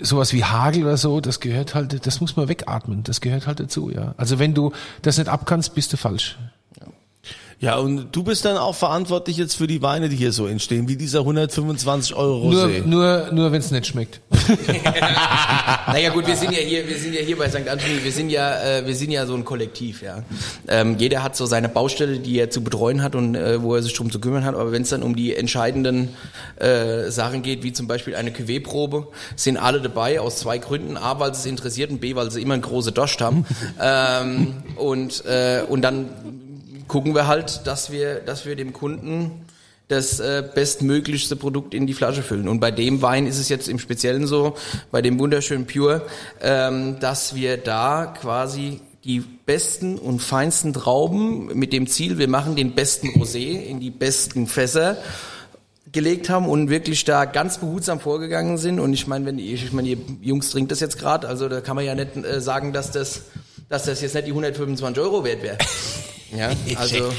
sowas 0.00 0.32
wie 0.32 0.44
Hagel 0.44 0.84
oder 0.84 0.96
so, 0.96 1.20
das 1.20 1.40
gehört 1.40 1.74
halt, 1.74 2.06
das 2.06 2.20
muss 2.20 2.36
man 2.36 2.48
wegatmen, 2.48 3.02
das 3.04 3.20
gehört 3.20 3.46
halt 3.46 3.60
dazu, 3.60 3.90
ja. 3.90 4.14
Also 4.16 4.38
wenn 4.38 4.54
du 4.54 4.72
das 5.02 5.18
nicht 5.18 5.28
abkannst, 5.28 5.74
bist 5.74 5.92
du 5.92 5.96
falsch. 5.96 6.38
Ja, 7.62 7.76
und 7.76 8.08
du 8.10 8.24
bist 8.24 8.44
dann 8.44 8.56
auch 8.56 8.74
verantwortlich 8.74 9.36
jetzt 9.36 9.54
für 9.54 9.68
die 9.68 9.82
Weine, 9.82 10.08
die 10.08 10.16
hier 10.16 10.32
so 10.32 10.48
entstehen, 10.48 10.88
wie 10.88 10.96
dieser 10.96 11.20
125 11.20 12.12
Euro 12.16 12.50
Nur, 12.50 12.64
Rosé. 12.64 12.84
nur, 12.84 13.28
nur 13.32 13.52
wenn 13.52 13.60
es 13.60 13.70
nicht 13.70 13.86
schmeckt. 13.86 14.20
Naja 15.86 16.10
gut, 16.10 16.26
wir 16.26 16.36
sind 16.36 16.52
ja 16.52 16.58
hier, 16.58 16.88
wir 16.88 16.96
sind 16.96 17.14
ja 17.14 17.20
hier 17.20 17.36
bei 17.36 17.48
St. 17.48 17.68
Anthony, 17.68 18.02
wir 18.02 18.10
sind 18.10 18.30
ja, 18.30 18.62
äh, 18.62 18.86
wir 18.86 18.96
sind 18.96 19.10
ja 19.10 19.26
so 19.26 19.34
ein 19.34 19.44
Kollektiv, 19.44 20.02
ja. 20.02 20.22
Ähm, 20.66 20.96
jeder 20.98 21.22
hat 21.22 21.36
so 21.36 21.44
seine 21.46 21.68
Baustelle, 21.68 22.18
die 22.18 22.38
er 22.38 22.50
zu 22.50 22.64
betreuen 22.64 23.02
hat 23.02 23.14
und 23.14 23.34
äh, 23.34 23.62
wo 23.62 23.74
er 23.74 23.82
sich 23.82 23.92
drum 23.92 24.10
zu 24.10 24.18
kümmern 24.18 24.44
hat. 24.44 24.54
Aber 24.54 24.72
wenn 24.72 24.82
es 24.82 24.88
dann 24.88 25.02
um 25.02 25.14
die 25.14 25.36
entscheidenden 25.36 26.08
äh, 26.56 27.10
Sachen 27.10 27.42
geht, 27.42 27.62
wie 27.62 27.72
zum 27.72 27.86
Beispiel 27.86 28.16
eine 28.16 28.30
Cuvée-Probe, 28.30 29.08
sind 29.36 29.56
alle 29.56 29.80
dabei 29.80 30.20
aus 30.20 30.38
zwei 30.38 30.58
Gründen: 30.58 30.96
A, 30.96 31.20
weil 31.20 31.34
sie 31.34 31.40
es 31.40 31.46
interessiert 31.46 31.90
und 31.90 32.00
B, 32.00 32.14
weil 32.14 32.30
sie 32.30 32.40
immer 32.40 32.54
eine 32.54 32.62
große 32.62 32.92
Dost 32.92 33.20
haben. 33.20 33.44
ähm, 33.80 34.62
und 34.76 35.24
äh, 35.26 35.62
und 35.68 35.82
dann 35.82 36.08
gucken 36.92 37.14
wir 37.14 37.26
halt, 37.26 37.66
dass 37.66 37.90
wir, 37.90 38.16
dass 38.16 38.44
wir 38.44 38.54
dem 38.54 38.74
Kunden 38.74 39.46
das 39.88 40.20
äh, 40.20 40.44
bestmöglichste 40.54 41.36
Produkt 41.36 41.72
in 41.72 41.86
die 41.86 41.94
Flasche 41.94 42.22
füllen. 42.22 42.48
Und 42.48 42.60
bei 42.60 42.70
dem 42.70 43.00
Wein 43.00 43.26
ist 43.26 43.38
es 43.38 43.48
jetzt 43.48 43.66
im 43.66 43.78
Speziellen 43.78 44.26
so, 44.26 44.56
bei 44.90 45.00
dem 45.00 45.18
wunderschönen 45.18 45.66
Pure, 45.66 46.02
ähm, 46.42 47.00
dass 47.00 47.34
wir 47.34 47.56
da 47.56 48.14
quasi 48.20 48.80
die 49.04 49.20
besten 49.20 49.96
und 49.96 50.20
feinsten 50.20 50.74
Trauben 50.74 51.46
mit 51.58 51.72
dem 51.72 51.86
Ziel, 51.86 52.18
wir 52.18 52.28
machen 52.28 52.56
den 52.56 52.74
besten 52.74 53.08
Rosé 53.08 53.62
in 53.62 53.80
die 53.80 53.90
besten 53.90 54.46
Fässer 54.46 54.98
gelegt 55.92 56.28
haben 56.28 56.46
und 56.46 56.68
wirklich 56.68 57.06
da 57.06 57.24
ganz 57.24 57.56
behutsam 57.56 58.00
vorgegangen 58.00 58.58
sind. 58.58 58.80
Und 58.80 58.92
ich 58.92 59.06
meine, 59.06 59.24
wenn 59.24 59.38
die, 59.38 59.54
ich 59.54 59.72
meine, 59.72 59.88
ihr 59.88 59.98
Jungs 60.20 60.50
trinkt 60.50 60.70
das 60.70 60.80
jetzt 60.80 60.98
gerade, 60.98 61.26
also 61.26 61.48
da 61.48 61.62
kann 61.62 61.74
man 61.74 61.86
ja 61.86 61.94
nicht 61.94 62.18
äh, 62.18 62.42
sagen, 62.42 62.74
dass 62.74 62.90
das, 62.90 63.22
dass 63.70 63.86
das 63.86 64.02
jetzt 64.02 64.14
nicht 64.14 64.26
die 64.26 64.32
125 64.32 65.02
Euro 65.02 65.24
wert 65.24 65.42
wäre. 65.42 65.56
Ja, 66.36 66.50
also 66.76 67.12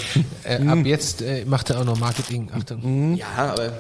Äh, 0.44 0.66
ab 0.68 0.80
jetzt 0.86 1.22
äh, 1.22 1.46
macht 1.46 1.70
er 1.70 1.80
auch 1.80 1.86
noch 1.86 2.00
Marketing. 2.00 2.50
Achtung. 2.52 3.16
ja, 3.16 3.28
aber 3.54 3.74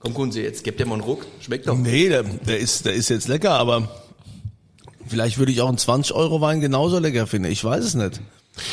komm 0.00 0.12
Kunze, 0.14 0.42
jetzt 0.42 0.64
gebt 0.64 0.78
dir 0.80 0.86
mal 0.86 0.94
einen 0.94 1.02
Ruck, 1.02 1.24
schmeckt 1.40 1.66
doch. 1.68 1.76
Nee, 1.76 2.08
der, 2.08 2.22
der 2.22 2.58
ist, 2.58 2.84
der 2.84 2.94
ist 2.94 3.08
jetzt 3.08 3.28
lecker, 3.28 3.52
aber 3.52 3.88
vielleicht 5.06 5.38
würde 5.38 5.52
ich 5.52 5.60
auch 5.60 5.68
einen 5.68 5.78
20 5.78 6.14
Euro 6.14 6.40
Wein 6.40 6.60
genauso 6.60 6.98
lecker 6.98 7.26
finden. 7.26 7.50
Ich 7.50 7.64
weiß 7.64 7.84
es 7.84 7.94
nicht. 7.94 8.20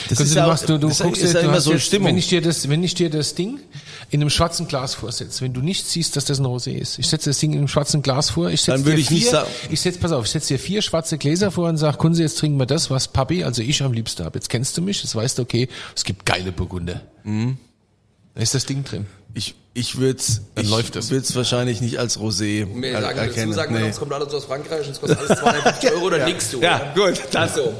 Das 0.09 0.19
ist 0.19 0.33
du 0.35 0.39
ja, 0.39 0.45
machst, 0.47 0.69
du, 0.69 0.77
du 0.77 0.89
das 0.89 0.99
guckst 0.99 1.23
ist 1.23 1.33
dir, 1.33 1.37
ja 1.37 1.41
du 1.43 1.49
immer 1.49 1.59
so 1.61 1.71
eine 1.71 1.79
jetzt, 1.79 1.87
Stimmung. 1.87 2.09
wenn 2.09 2.17
ich 2.17 2.27
dir 2.27 2.41
das, 2.41 2.69
wenn 2.69 2.83
ich 2.83 2.93
dir 2.93 3.09
das 3.09 3.33
Ding 3.33 3.59
in 4.11 4.21
einem 4.21 4.29
schwarzen 4.29 4.67
Glas 4.67 4.93
vorsetze, 4.93 5.41
wenn 5.43 5.53
du 5.53 5.61
nicht 5.61 5.87
siehst, 5.87 6.15
dass 6.15 6.25
das 6.25 6.37
ein 6.39 6.45
Rosé 6.45 6.73
ist, 6.73 6.99
ich 6.99 7.07
setze 7.07 7.31
das 7.31 7.39
Ding 7.39 7.53
in 7.53 7.57
einem 7.59 7.67
schwarzen 7.67 8.01
Glas 8.03 8.29
vor, 8.29 8.49
ich 8.51 8.61
setze 8.61 8.77
Dann 8.77 8.85
würde 8.85 9.01
ich 9.01 9.09
nicht 9.09 9.23
vier, 9.23 9.31
sagen- 9.31 9.49
ich 9.71 9.81
setze, 9.81 9.97
pass 9.99 10.11
auf, 10.11 10.25
ich 10.25 10.31
setze 10.31 10.49
dir 10.53 10.59
vier 10.59 10.81
schwarze 10.83 11.17
Gläser 11.17 11.49
vor 11.49 11.67
und 11.67 11.77
sag, 11.77 11.97
Kunze, 11.97 12.21
jetzt 12.21 12.37
trinken 12.37 12.59
wir 12.59 12.67
das, 12.67 12.91
was 12.91 13.07
Papi, 13.07 13.43
also 13.43 13.63
ich 13.63 13.81
am 13.81 13.93
liebsten 13.93 14.23
habe. 14.23 14.37
Jetzt 14.37 14.49
kennst 14.49 14.77
du 14.77 14.81
mich, 14.83 15.01
jetzt 15.03 15.15
weißt 15.15 15.39
du, 15.39 15.41
okay, 15.41 15.67
es 15.95 16.03
gibt 16.03 16.25
geile 16.27 16.51
Burgunder. 16.51 17.01
Mhm. 17.23 17.57
Da 18.35 18.41
ist 18.41 18.53
das 18.53 18.65
Ding 18.65 18.83
drin. 18.83 19.07
ich 19.33 19.55
ich 19.73 19.97
würde 19.97 20.19
es 20.19 20.41
Dann 20.55 20.67
läuft 20.67 20.97
es. 20.97 21.11
würd's 21.11 21.33
wahrscheinlich 21.33 21.79
nicht 21.79 21.97
als 21.97 22.19
Rosé 22.19 22.67
Wir 22.81 22.89
er- 22.91 23.01
sagen 23.01 23.15
dazu, 23.17 23.29
erkennen. 23.29 23.53
sagen 23.53 23.73
Nee. 23.73 23.87
es 23.87 23.97
kommt 23.99 24.11
alles 24.11 24.33
aus 24.33 24.43
Frankreich 24.43 24.85
und 24.85 24.91
es 24.91 24.99
kostet 24.99 25.17
alles 25.19 25.39
250 25.39 25.91
Euro, 25.93 26.09
dann 26.09 26.25
nix 26.25 26.51
du. 26.51 26.59
Ja, 26.61 26.91
gut, 26.93 27.13
dann- 27.31 27.47
Ach 27.49 27.55
so. 27.55 27.73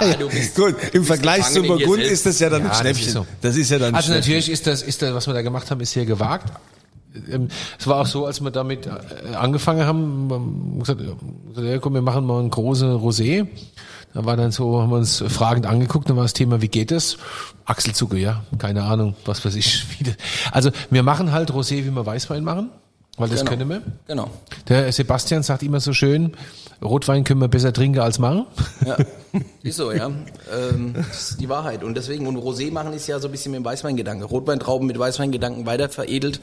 Ja, 0.00 0.14
du 0.14 0.28
bist, 0.28 0.54
Gut, 0.56 0.74
im 0.92 1.04
Vergleich 1.04 1.44
zu 1.50 1.62
Burgund 1.62 2.02
ist 2.02 2.26
das 2.26 2.38
ja 2.38 2.48
dann 2.50 2.62
Ja, 2.62 2.66
ein 2.66 2.70
das 2.70 2.80
Schnäppchen. 2.80 3.06
ist 3.06 3.12
so. 3.12 3.26
Das 3.40 3.56
ist 3.56 3.70
ja 3.70 3.78
dann 3.78 3.88
ein 3.88 3.94
Also 3.94 4.06
Schnäppchen. 4.08 4.32
natürlich 4.34 4.50
ist 4.50 4.66
das, 4.66 4.82
ist 4.82 5.02
das, 5.02 5.14
was 5.14 5.26
wir 5.26 5.34
da 5.34 5.42
gemacht 5.42 5.70
haben, 5.70 5.80
ist 5.80 5.92
sehr 5.92 6.06
gewagt. 6.06 6.52
Ähm, 7.30 7.48
Es 7.78 7.86
war 7.86 7.96
auch 8.02 8.06
so, 8.06 8.26
als 8.26 8.40
wir 8.40 8.50
damit 8.50 8.86
äh, 8.86 9.34
angefangen 9.34 9.84
haben, 9.86 10.28
haben 10.30 10.72
wir 10.74 10.78
gesagt, 10.80 11.00
ja, 11.00 11.06
gesagt, 11.48 11.66
ja, 11.66 11.78
komm, 11.78 11.94
wir 11.94 12.02
machen 12.02 12.24
mal 12.24 12.40
ein 12.42 12.50
große 12.50 12.86
Rosé. 12.86 13.46
Da 14.14 14.24
war 14.24 14.36
dann 14.36 14.50
so, 14.52 14.80
haben 14.80 14.90
wir 14.90 14.96
uns 14.96 15.22
fragend 15.28 15.66
angeguckt, 15.66 16.08
dann 16.08 16.16
war 16.16 16.24
das 16.24 16.32
Thema, 16.32 16.60
wie 16.62 16.68
geht 16.68 16.90
das? 16.90 17.16
Achselzucker, 17.64 18.16
ja, 18.16 18.42
keine 18.58 18.82
Ahnung, 18.84 19.14
was 19.24 19.44
weiß 19.44 19.54
ich. 19.56 19.84
wie 19.98 20.04
das- 20.04 20.14
Also 20.52 20.70
wir 20.90 21.02
machen 21.02 21.30
halt 21.32 21.50
Rosé, 21.52 21.84
wie 21.84 21.90
wir 21.90 22.06
Weißwein 22.06 22.42
machen. 22.44 22.70
Weil 23.16 23.28
das 23.28 23.40
Genau. 23.40 23.50
können 23.50 23.68
wir. 23.68 23.82
Genau. 24.06 24.30
Der 24.68 24.90
Sebastian 24.92 25.42
sagt 25.42 25.62
immer 25.62 25.80
so 25.80 25.92
schön, 25.92 26.32
Rotwein 26.82 27.24
können 27.24 27.40
wir 27.40 27.48
besser 27.48 27.72
trinken 27.72 28.00
als 28.00 28.18
machen. 28.18 28.46
Ja, 28.86 28.96
ist 29.62 29.76
so, 29.76 29.92
ja. 29.92 30.06
Ähm, 30.06 30.94
das 30.94 31.30
ist 31.30 31.40
die 31.40 31.48
Wahrheit. 31.48 31.84
Und 31.84 31.96
deswegen, 31.96 32.26
und 32.26 32.36
Rosé 32.36 32.72
machen 32.72 32.92
ist 32.92 33.06
ja 33.06 33.18
so 33.18 33.28
ein 33.28 33.32
bisschen 33.32 33.52
mit 33.52 33.60
dem 33.60 33.64
Weißweingedanken. 33.64 34.26
Rotweintrauben 34.26 34.86
mit 34.86 34.98
Weißweingedanken 34.98 35.66
weiter 35.66 35.88
veredelt. 35.88 36.40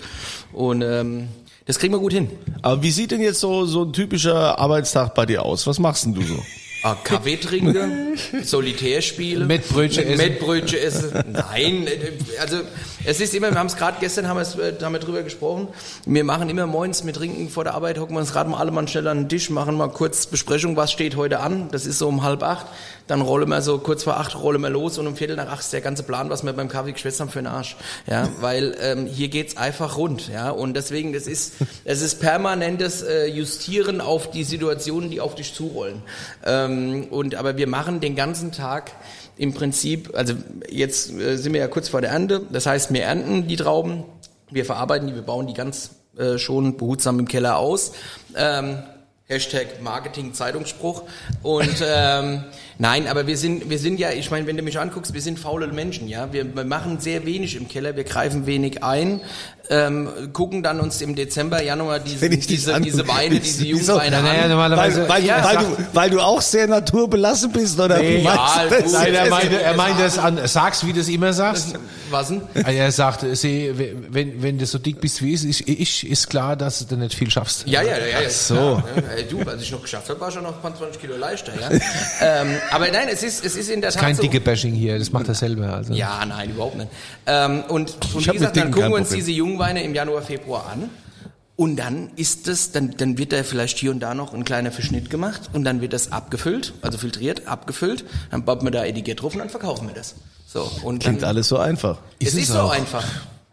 Und 0.53 0.83
ähm, 0.83 1.29
das 1.65 1.79
kriegen 1.79 1.93
wir 1.93 1.99
gut 1.99 2.13
hin. 2.13 2.29
Aber 2.61 2.81
wie 2.83 2.91
sieht 2.91 3.11
denn 3.11 3.21
jetzt 3.21 3.39
so, 3.39 3.65
so 3.65 3.83
ein 3.83 3.93
typischer 3.93 4.59
Arbeitstag 4.59 5.15
bei 5.15 5.25
dir 5.25 5.43
aus? 5.43 5.65
Was 5.67 5.79
machst 5.79 6.05
denn 6.05 6.13
du 6.13 6.21
so? 6.21 6.37
Ah, 6.83 6.95
Kaffee 7.03 7.37
trinken, 7.37 8.17
Solitär 8.43 9.01
spielen, 9.01 9.47
Mettbrötchen 9.47 10.05
essen. 10.05 10.17
Mettbrötchen 10.17 10.79
essen. 10.79 11.11
Nein, 11.31 11.87
äh, 11.87 12.11
also 12.39 12.57
es 13.03 13.19
ist 13.19 13.33
immer, 13.33 13.51
wir 13.51 13.57
haben 13.57 13.67
es 13.67 13.75
gerade 13.75 13.97
gestern 13.99 14.27
haben 14.27 14.37
wir 14.37 14.41
es, 14.41 14.55
äh, 14.55 14.73
haben 14.81 14.93
wir 14.93 14.99
drüber 14.99 15.23
gesprochen. 15.23 15.69
Wir 16.05 16.23
machen 16.23 16.49
immer 16.49 16.67
morgens, 16.67 17.05
wir 17.05 17.13
trinken 17.13 17.49
vor 17.49 17.63
der 17.63 17.73
Arbeit, 17.73 17.99
hocken 17.99 18.15
wir 18.15 18.19
uns 18.19 18.31
gerade 18.31 18.49
mal 18.49 18.59
alle 18.59 18.71
mal 18.71 18.87
schnell 18.87 19.07
an 19.07 19.21
den 19.21 19.29
Tisch, 19.29 19.49
machen 19.49 19.75
mal 19.75 19.89
kurz 19.89 20.27
Besprechung, 20.27 20.75
was 20.75 20.91
steht 20.91 21.15
heute 21.15 21.39
an. 21.39 21.69
Das 21.71 21.85
ist 21.85 21.97
so 21.97 22.07
um 22.07 22.21
halb 22.21 22.43
acht. 22.43 22.67
Dann 23.07 23.21
rollen 23.21 23.47
wir 23.47 23.61
so 23.61 23.79
kurz 23.79 24.03
vor 24.03 24.17
acht 24.17 24.35
rollen 24.35 24.61
wir 24.61 24.69
los 24.69 24.97
und 24.97 25.07
um 25.07 25.15
Viertel 25.15 25.37
nach 25.37 25.47
acht 25.47 25.61
ist 25.61 25.71
der 25.73 25.81
ganze 25.81 26.03
Plan, 26.03 26.29
was 26.29 26.43
wir 26.43 26.51
beim 26.53 26.67
Kaffee 26.67 26.91
geschwätzt 26.91 27.21
haben 27.21 27.29
für 27.29 27.39
den 27.39 27.47
Arsch. 27.47 27.77
Ja, 28.05 28.27
weil 28.41 28.75
ähm, 28.81 29.07
hier 29.07 29.29
geht's 29.29 29.57
einfach 29.57 29.97
rund. 29.97 30.27
Ja, 30.27 30.51
und 30.51 30.75
deswegen 30.75 31.13
das 31.13 31.25
ist 31.25 31.53
es 31.85 32.01
ist 32.01 32.19
permanentes 32.19 33.01
äh, 33.01 33.27
Justieren 33.27 34.01
auf 34.01 34.29
die 34.29 34.43
Situationen, 34.43 35.09
die 35.09 35.21
auf 35.21 35.35
dich 35.35 35.53
zurollen. 35.53 36.01
Ähm, 36.45 36.66
und 36.67 37.35
aber 37.35 37.57
wir 37.57 37.67
machen 37.67 37.99
den 37.99 38.15
ganzen 38.15 38.51
Tag 38.51 38.91
im 39.37 39.53
Prinzip, 39.53 40.11
also 40.15 40.33
jetzt 40.69 41.11
äh, 41.11 41.37
sind 41.37 41.53
wir 41.53 41.61
ja 41.61 41.67
kurz 41.67 41.89
vor 41.89 42.01
der 42.01 42.11
Ernte. 42.11 42.41
Das 42.51 42.65
heißt, 42.65 42.93
wir 42.93 43.03
ernten 43.03 43.47
die 43.47 43.55
Trauben, 43.55 44.03
wir 44.49 44.65
verarbeiten 44.65 45.07
die, 45.07 45.15
wir 45.15 45.21
bauen 45.21 45.47
die 45.47 45.53
ganz 45.53 45.91
äh, 46.17 46.37
schon 46.37 46.77
behutsam 46.77 47.19
im 47.19 47.27
Keller 47.27 47.57
aus. 47.57 47.93
Ähm, 48.35 48.79
Hashtag 49.27 49.81
Marketing 49.81 50.33
Zeitungsspruch. 50.33 51.03
Und 51.43 51.83
ähm, 51.85 52.45
nein, 52.79 53.07
aber 53.07 53.27
wir 53.27 53.37
sind, 53.37 53.69
wir 53.69 53.79
sind 53.79 53.99
ja, 53.99 54.11
ich 54.11 54.29
meine, 54.31 54.47
wenn 54.47 54.57
du 54.57 54.63
mich 54.63 54.79
anguckst, 54.79 55.13
wir 55.13 55.21
sind 55.21 55.39
faule 55.39 55.67
Menschen, 55.67 56.07
ja. 56.07 56.31
Wir, 56.31 56.55
wir 56.55 56.63
machen 56.63 56.99
sehr 56.99 57.25
wenig 57.25 57.55
im 57.55 57.67
Keller, 57.67 57.95
wir 57.95 58.03
greifen 58.03 58.45
wenig 58.45 58.83
ein, 58.83 59.21
ähm, 59.69 60.09
gucken 60.33 60.63
dann 60.63 60.79
uns 60.79 61.01
im 61.01 61.15
Dezember, 61.15 61.61
Januar 61.61 61.99
diese, 61.99 62.29
diese, 62.29 62.79
diese 62.79 63.07
Weine, 63.07 63.39
diese? 63.39 63.65
Jungweine 63.65 64.21
Naja, 64.21 64.43
an. 64.43 64.49
normalerweise. 64.49 65.01
Weil, 65.01 65.09
weil, 65.09 65.25
ja, 65.25 65.43
weil, 65.43 65.53
sag- 65.55 65.77
du, 65.77 65.87
weil 65.93 66.09
du 66.09 66.19
auch 66.21 66.41
sehr 66.41 66.67
naturbelassen 66.67 67.51
bist, 67.51 67.77
oder? 67.79 67.97
Nee, 67.99 68.19
wie 68.19 68.23
ja, 68.23 68.65
das? 68.69 68.91
Nein, 68.93 69.13
er 69.13 69.29
meinte, 69.29 69.61
er 69.61 69.71
es- 69.71 69.77
meinte 69.77 70.03
es 70.03 70.17
an, 70.17 70.39
sag's, 70.45 70.85
wie 70.85 70.93
du 70.93 71.01
es 71.01 71.09
immer 71.09 71.33
sagst. 71.33 71.75
Was 72.09 72.29
denn? 72.29 72.41
Er 72.53 72.89
sagt, 72.93 73.25
sie, 73.35 73.73
wenn, 74.09 74.41
wenn 74.41 74.57
du 74.57 74.65
so 74.65 74.77
dick 74.77 75.01
bist 75.01 75.21
wie 75.21 75.33
ich, 75.33 75.67
ich, 75.67 76.09
ist 76.09 76.29
klar, 76.29 76.55
dass 76.55 76.87
du 76.87 76.95
nicht 76.95 77.13
viel 77.13 77.29
schaffst. 77.29 77.67
Ja, 77.67 77.81
ja, 77.81 77.97
ja. 77.97 78.21
ja 78.21 78.29
so. 78.29 78.55
Ja. 78.55 78.81
Du, 79.29 79.41
als 79.49 79.61
ich 79.61 79.71
noch 79.71 79.81
geschafft 79.81 80.09
habe, 80.09 80.19
war 80.21 80.31
schon 80.31 80.43
noch 80.43 80.61
20 80.61 81.01
Kilo 81.01 81.17
leichter, 81.17 81.51
ja. 81.59 81.69
ähm, 82.21 82.55
aber 82.71 82.91
nein, 82.91 83.07
es 83.11 83.23
ist, 83.23 83.43
es 83.45 83.55
ist 83.55 83.69
in 83.69 83.81
der 83.81 83.91
Tat 83.91 84.01
Kein 84.01 84.15
so. 84.15 84.21
dicke 84.21 84.39
Bashing 84.39 84.73
hier, 84.73 84.97
das 84.99 85.11
macht 85.11 85.27
er 85.27 85.35
selber. 85.35 85.73
Also. 85.73 85.93
Ja, 85.93 86.25
nein, 86.25 86.49
überhaupt 86.51 86.77
nicht. 86.77 86.89
Ähm, 87.25 87.63
und 87.67 87.97
und 88.13 88.27
wie 88.27 88.31
gesagt, 88.31 88.57
dann 88.57 88.71
gucken 88.71 88.89
wir 88.91 88.97
uns 88.97 89.09
diese 89.09 89.31
Jungweine 89.31 89.83
im 89.83 89.93
Januar, 89.93 90.21
Februar 90.21 90.67
an. 90.67 90.89
Und 91.55 91.77
dann 91.77 92.11
ist 92.15 92.47
das, 92.47 92.71
dann, 92.71 92.95
dann 92.97 93.17
wird 93.17 93.33
da 93.33 93.41
vielleicht 93.43 93.79
hier 93.79 93.89
und 93.89 93.99
da 93.99 94.13
noch 94.13 94.31
ein 94.33 94.45
kleiner 94.45 94.71
Verschnitt 94.71 95.09
gemacht 95.09 95.49
und 95.53 95.63
dann 95.63 95.81
wird 95.81 95.91
das 95.91 96.11
abgefüllt, 96.11 96.73
also 96.83 96.99
filtriert, 96.99 97.47
abgefüllt. 97.47 98.05
Dann 98.29 98.45
baut 98.45 98.61
man 98.61 98.71
da 98.71 98.85
Etikett 98.85 99.23
drauf 99.23 99.33
und 99.33 99.39
dann 99.39 99.49
verkaufen 99.49 99.87
wir 99.87 99.95
das. 99.95 100.13
So 100.45 100.69
und 100.83 100.99
Klingt 101.01 101.23
dann, 101.23 101.29
alles 101.29 101.47
so 101.47 101.57
einfach. 101.57 101.97
es 102.19 102.27
Ist 102.27 102.33
ist, 102.35 102.49
es 102.49 102.55
so 102.55 102.69
einfach. 102.69 103.03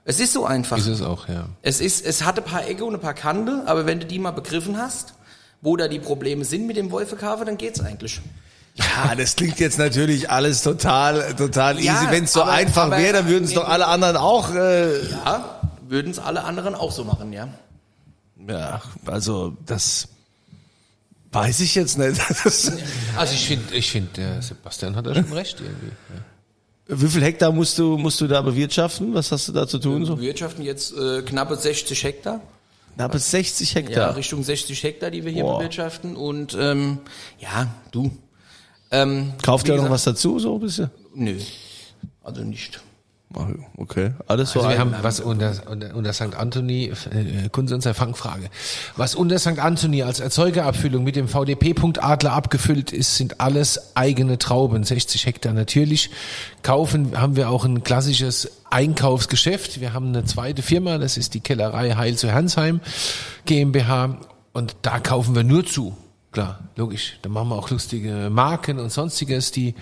Es 0.05 0.21
ist 0.21 0.35
so 0.35 0.45
einfach. 0.45 0.77
Ist 0.77 0.87
es 0.87 1.01
auch, 1.01 1.29
ja. 1.29 1.47
Es 1.63 1.81
ist, 1.81 2.05
es 2.05 2.25
hat 2.25 2.37
ein 2.39 2.45
paar 2.45 2.69
Ecke 2.69 2.85
und 2.85 2.93
ein 2.95 3.01
paar 3.01 3.15
Kante, 3.15 3.63
aber 3.65 3.87
wenn 3.87 4.01
du 4.01 4.07
die 4.07 4.19
mal 4.19 4.33
begriffen 4.33 4.77
hast, 4.77 5.15
wo 5.63 5.75
da 5.79 5.89
die 5.89 5.99
Probleme 5.99 6.45
sind 6.45 6.67
mit 6.67 6.77
dem 6.77 6.91
Wolfekafe, 6.91 7.47
dann 7.47 7.57
geht's 7.57 7.81
eigentlich. 7.81 8.21
Ja, 8.77 9.15
das 9.15 9.37
klingt 9.37 9.61
jetzt 9.61 9.79
natürlich 9.79 10.31
alles 10.31 10.63
total, 10.63 11.35
total 11.37 11.79
Ja, 11.81 11.95
easy. 12.03 12.11
Wenn 12.11 12.25
es 12.25 12.33
so 12.33 12.43
aber- 12.43 12.53
einfach 12.53 12.91
wäre, 12.91 13.13
dann 13.13 13.29
würden 13.29 13.45
es 13.45 13.55
doch 13.55 13.69
alle 13.69 13.87
anderen 13.87 14.17
auch. 14.17 14.53
Äh, 14.55 15.09
Ja, 15.11 15.61
würden 15.89 16.11
es 16.11 16.19
alle 16.19 16.43
anderen 16.45 16.75
auch 16.75 16.91
so 16.91 17.05
machen, 17.05 17.33
ja. 17.33 17.49
ja, 18.49 18.81
also 19.07 19.57
das 19.67 20.09
weiß 21.33 21.61
ich 21.61 21.75
jetzt 21.77 21.99
nicht. 21.99 22.21
Das, 22.45 22.73
Also 23.17 23.35
ich 23.35 23.47
finde, 23.47 23.75
ich 23.75 23.91
finde, 23.93 24.11
der 24.17 24.43
Sebastian 24.43 24.97
hat 24.97 25.07
da 25.07 25.15
schon 25.15 25.33
recht 25.33 25.61
irgendwie. 25.61 25.93
Ja. 26.89 27.01
wie 27.01 27.09
viel 27.09 27.23
Hektar 27.23 27.53
musst 27.53 27.79
du 27.79 27.97
musst 27.97 28.21
du 28.21 28.27
da 28.27 28.43
bewirtschaften? 28.43 29.15
Was 29.15 29.31
hast 29.31 29.47
du 29.49 29.53
da 29.53 29.69
zu 29.69 29.79
tun? 29.79 30.05
So? 30.05 30.19
Wir 30.19 30.29
wirtschaften 30.29 30.63
jetzt 30.63 30.97
äh, 30.97 31.23
knappe 31.23 31.55
60 31.57 32.03
Hektar. 32.03 32.41
Na, 32.97 33.09
bis 33.09 33.31
60 33.33 33.75
Ja, 33.75 33.81
Hektar. 33.81 34.17
Richtung 34.17 34.45
60 34.45 34.81
Hektar, 34.83 35.11
die 35.11 35.25
wir 35.25 35.33
hier 35.33 35.43
Boah. 35.43 35.59
bewirtschaften. 35.59 36.15
Und 36.17 36.57
ähm, 36.59 36.99
ja, 37.41 37.67
du. 37.91 38.11
Ähm, 38.95 39.33
Kauft 39.43 39.69
ihr 39.69 39.77
noch 39.77 39.91
was 39.91 40.05
dazu 40.05 40.39
so 40.39 40.55
ein 40.55 40.61
bisschen? 40.61 40.91
Nö. 41.15 41.37
Also 42.23 42.43
nicht. 42.43 42.81
Okay, 43.77 44.13
alles 44.29 44.53
so. 44.53 44.61
Also 44.61 44.71
wir 44.71 44.79
haben 44.79 44.95
was 45.03 45.19
unter, 45.19 45.55
unter, 45.69 45.95
unter 45.97 46.13
St. 46.13 46.37
Anthony, 46.37 46.93
äh, 47.11 47.49
unserer 47.57 47.95
Fangfrage. 47.95 48.49
Was 48.97 49.17
unter 49.17 49.41
St. 49.41 49.59
Anthony 49.59 50.05
als 50.05 50.21
Erzeugerabfüllung 50.21 51.03
mit 51.03 51.17
dem 51.17 51.27
VDP-Punkt 51.27 52.03
Adler 52.03 52.33
abgefüllt 52.33 52.93
ist, 52.93 53.17
sind 53.17 53.41
alles 53.41 53.97
eigene 53.97 54.39
Trauben, 54.39 54.85
60 54.85 55.27
Hektar 55.27 55.53
natürlich. 55.53 56.11
Kaufen 56.63 57.21
haben 57.21 57.35
wir 57.35 57.51
auch 57.51 57.65
ein 57.65 57.83
klassisches 57.83 58.51
Einkaufsgeschäft. 58.71 59.81
Wir 59.81 59.93
haben 59.93 60.09
eine 60.09 60.25
zweite 60.25 60.63
Firma, 60.63 60.99
das 60.99 61.17
ist 61.17 61.35
die 61.35 61.41
Kellerei 61.41 61.97
Heil 61.97 62.17
zu 62.17 62.31
Hernsheim 62.31 62.81
GmbH 63.47 64.19
und 64.53 64.77
da 64.83 65.01
kaufen 65.01 65.35
wir 65.35 65.43
nur 65.43 65.67
zu. 65.67 65.97
Klar, 66.35 66.59
logisch. 66.77 67.15
Da 67.23 67.31
machen 67.31 67.49
wir 67.49 67.57
auch 67.57 67.71
lustige 67.71 68.29
Marken 68.31 68.79
und 68.79 68.93
sonstiges, 68.93 69.51
die 69.51 69.75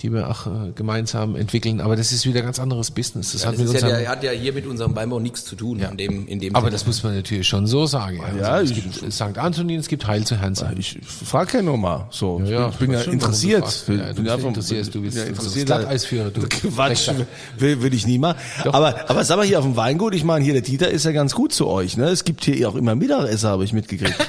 die 0.00 0.10
wir 0.12 0.28
auch 0.28 0.46
äh, 0.48 0.72
gemeinsam 0.74 1.36
entwickeln. 1.36 1.80
Aber 1.80 1.94
das 1.94 2.10
ist 2.10 2.26
wieder 2.26 2.40
ein 2.40 2.46
ganz 2.46 2.58
anderes 2.58 2.90
Business. 2.90 3.32
Das 3.32 3.46
hat 3.46 3.52
Das 3.52 3.60
mit 3.60 3.68
ist 3.74 3.82
ja, 3.82 3.88
der, 3.88 4.08
hat 4.08 4.24
ja 4.24 4.32
hier 4.32 4.52
mit 4.52 4.66
unserem 4.66 4.96
Weinbau 4.96 5.20
nichts 5.20 5.44
zu 5.44 5.54
tun. 5.54 5.78
In 5.78 5.96
dem, 5.96 6.26
in 6.26 6.40
dem 6.40 6.56
aber 6.56 6.64
Sinne. 6.64 6.72
das 6.72 6.86
muss 6.86 7.02
man 7.04 7.14
natürlich 7.14 7.46
schon 7.46 7.68
so 7.68 7.86
sagen. 7.86 8.16
Ja, 8.16 8.36
Ja, 8.40 8.48
also, 8.48 8.72
es 8.72 8.78
ich- 8.78 9.00
gibt 9.00 9.12
St. 9.12 9.38
Antonin, 9.38 9.78
es 9.78 9.86
gibt 9.86 10.04
Heil 10.08 10.24
zu 10.24 10.36
Herrn. 10.40 10.54
Ich 10.76 10.98
frage 11.04 11.58
ja 11.58 11.62
nur 11.62 11.76
mal. 11.76 12.08
So, 12.10 12.40
Ja, 12.44 12.70
ich 12.70 12.76
bin 12.76 12.92
ich 12.94 13.06
ja 13.06 13.12
interessiert. 13.12 13.84
du. 13.86 13.92
Ja, 13.92 14.12
bist 14.12 14.28
einfach- 14.28 14.48
interessierst, 14.48 14.92
du 14.92 15.02
bist- 15.02 15.16
ja 15.18 15.22
du 15.24 15.28
bist 15.28 15.40
interessiert. 15.40 15.66
Glatteisführer, 15.66 16.30
du. 16.30 16.40
Quatsch, 16.48 17.10
will, 17.58 17.82
will 17.82 17.94
ich 17.94 18.04
nie 18.04 18.18
mal. 18.18 18.34
Aber, 18.64 19.08
aber 19.08 19.24
sag 19.24 19.36
mal 19.36 19.46
hier 19.46 19.58
auf 19.60 19.64
dem 19.64 19.76
Weingut, 19.76 20.16
ich 20.16 20.24
meine, 20.24 20.44
hier 20.44 20.54
der 20.54 20.62
Dieter 20.62 20.90
ist 20.90 21.04
ja 21.04 21.12
ganz 21.12 21.32
gut 21.32 21.52
zu 21.52 21.68
euch. 21.68 21.96
Ne? 21.96 22.06
Es 22.06 22.24
gibt 22.24 22.44
hier 22.44 22.68
auch 22.68 22.74
immer 22.74 22.96
Mittagessen, 22.96 23.48
habe 23.50 23.62
ich 23.62 23.72
mitgekriegt. 23.72 24.16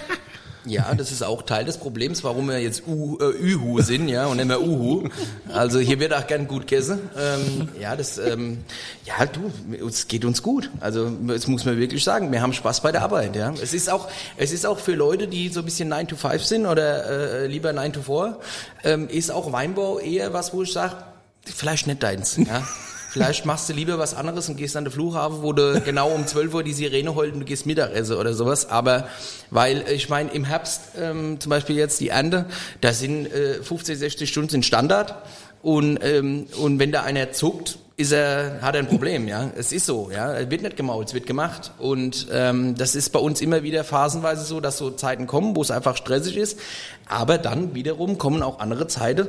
Ja, 0.66 0.94
das 0.96 1.12
ist 1.12 1.24
auch 1.24 1.42
Teil 1.42 1.66
des 1.66 1.78
Problems, 1.78 2.24
warum 2.24 2.48
wir 2.48 2.60
jetzt 2.60 2.84
U, 2.88 3.18
äh, 3.20 3.26
Ühu 3.26 3.82
sind, 3.82 4.08
ja, 4.08 4.28
und 4.28 4.44
mehr 4.46 4.62
Uhu. 4.62 5.10
Also 5.54 5.80
hier 5.80 6.00
wird 6.00 6.14
auch 6.14 6.26
gern 6.26 6.48
gut 6.48 6.68
gegessen. 6.68 7.10
Ähm, 7.18 7.70
ja, 7.80 7.96
das, 7.96 8.18
ähm, 8.18 8.60
ja, 9.06 9.26
du, 9.26 9.52
es 9.86 10.08
geht 10.08 10.24
uns 10.26 10.42
gut. 10.42 10.70
Also 10.80 11.10
das 11.10 11.48
muss 11.48 11.66
man 11.66 11.78
wirklich 11.78 12.04
sagen. 12.04 12.32
Wir 12.32 12.42
haben 12.42 12.54
Spaß 12.54 12.82
bei 12.82 12.92
der 12.92 13.02
Arbeit, 13.02 13.36
ja. 13.36 13.54
Es 13.62 13.74
ist 13.74 13.90
auch, 13.90 14.08
es 14.38 14.52
ist 14.52 14.66
auch 14.66 14.80
für 14.80 14.96
Leute, 14.96 15.28
die 15.28 15.50
so 15.50 15.60
ein 15.60 15.66
bisschen 15.66 15.90
9 15.90 16.08
to 16.08 16.16
5 16.16 16.44
sind 16.44 16.66
oder 16.66 17.42
äh, 17.44 17.48
lieber 17.48 17.74
9 17.74 17.94
to 17.94 18.02
4, 18.02 18.40
ähm, 18.84 19.10
ist 19.10 19.32
auch 19.32 19.52
Weinbau 19.52 20.00
eher 20.00 20.34
was, 20.34 20.54
wo 20.54 20.64
ich 20.64 20.72
sage, 20.72 20.96
vielleicht 21.44 21.88
nicht 21.88 22.02
deins, 22.02 22.38
ja. 22.38 22.66
Vielleicht 23.14 23.46
machst 23.46 23.70
du 23.70 23.74
lieber 23.74 24.00
was 24.00 24.16
anderes 24.16 24.50
und 24.50 24.58
gehst 24.58 24.76
an 24.76 24.86
den 24.86 24.92
Flughafen, 24.92 25.44
wo 25.44 25.54
du 25.54 25.80
genau 25.82 26.10
um 26.10 26.26
12 26.26 26.52
Uhr 26.52 26.64
die 26.64 26.74
Sirene 26.74 27.14
heult 27.14 27.36
und 27.36 27.42
du 27.42 27.46
gehst 27.46 27.68
Mittagessen 27.68 28.16
oder 28.16 28.34
sowas. 28.34 28.72
Aber 28.72 29.08
weil, 29.52 29.86
ich 29.88 30.10
meine, 30.10 30.32
im 30.32 30.46
Herbst 30.46 30.82
ähm, 31.00 31.40
zum 31.40 31.52
Beispiel 31.52 31.76
jetzt 31.76 32.00
die 32.00 32.10
Ernte, 32.10 32.48
da 32.82 32.92
sind 32.92 33.32
äh, 33.32 33.62
50, 33.62 34.00
60 34.00 34.28
Stunden 34.28 34.50
sind 34.50 34.66
Standard. 34.66 35.14
Und, 35.62 36.04
ähm, 36.04 36.48
und 36.58 36.80
wenn 36.80 36.92
da 36.92 37.04
einer 37.04 37.32
zuckt, 37.32 37.78
ist 37.98 38.12
er, 38.12 38.60
hat 38.64 38.74
er 38.74 38.80
ein 38.80 38.88
Problem, 38.88 39.28
ja. 39.28 39.52
Es 39.56 39.72
ist 39.72 39.86
so, 39.86 40.10
ja. 40.12 40.34
Es 40.34 40.50
wird 40.50 40.64
nicht 40.64 40.76
gemault, 40.76 41.10
es 41.10 41.14
wird 41.14 41.28
gemacht. 41.28 41.72
Und 41.78 42.28
ähm, 42.32 42.74
das 42.76 42.96
ist 42.96 43.12
bei 43.12 43.20
uns 43.20 43.42
immer 43.42 43.62
wieder 43.62 43.84
phasenweise 43.84 44.44
so, 44.44 44.60
dass 44.60 44.80
so 44.80 44.90
Zeiten 44.90 45.28
kommen, 45.28 45.56
wo 45.56 45.62
es 45.62 45.70
einfach 45.70 45.96
stressig 45.96 46.36
ist. 46.36 46.58
Aber 47.08 47.38
dann 47.38 47.76
wiederum 47.76 48.18
kommen 48.18 48.42
auch 48.44 48.60
andere 48.60 48.88
Zeiten, 48.88 49.28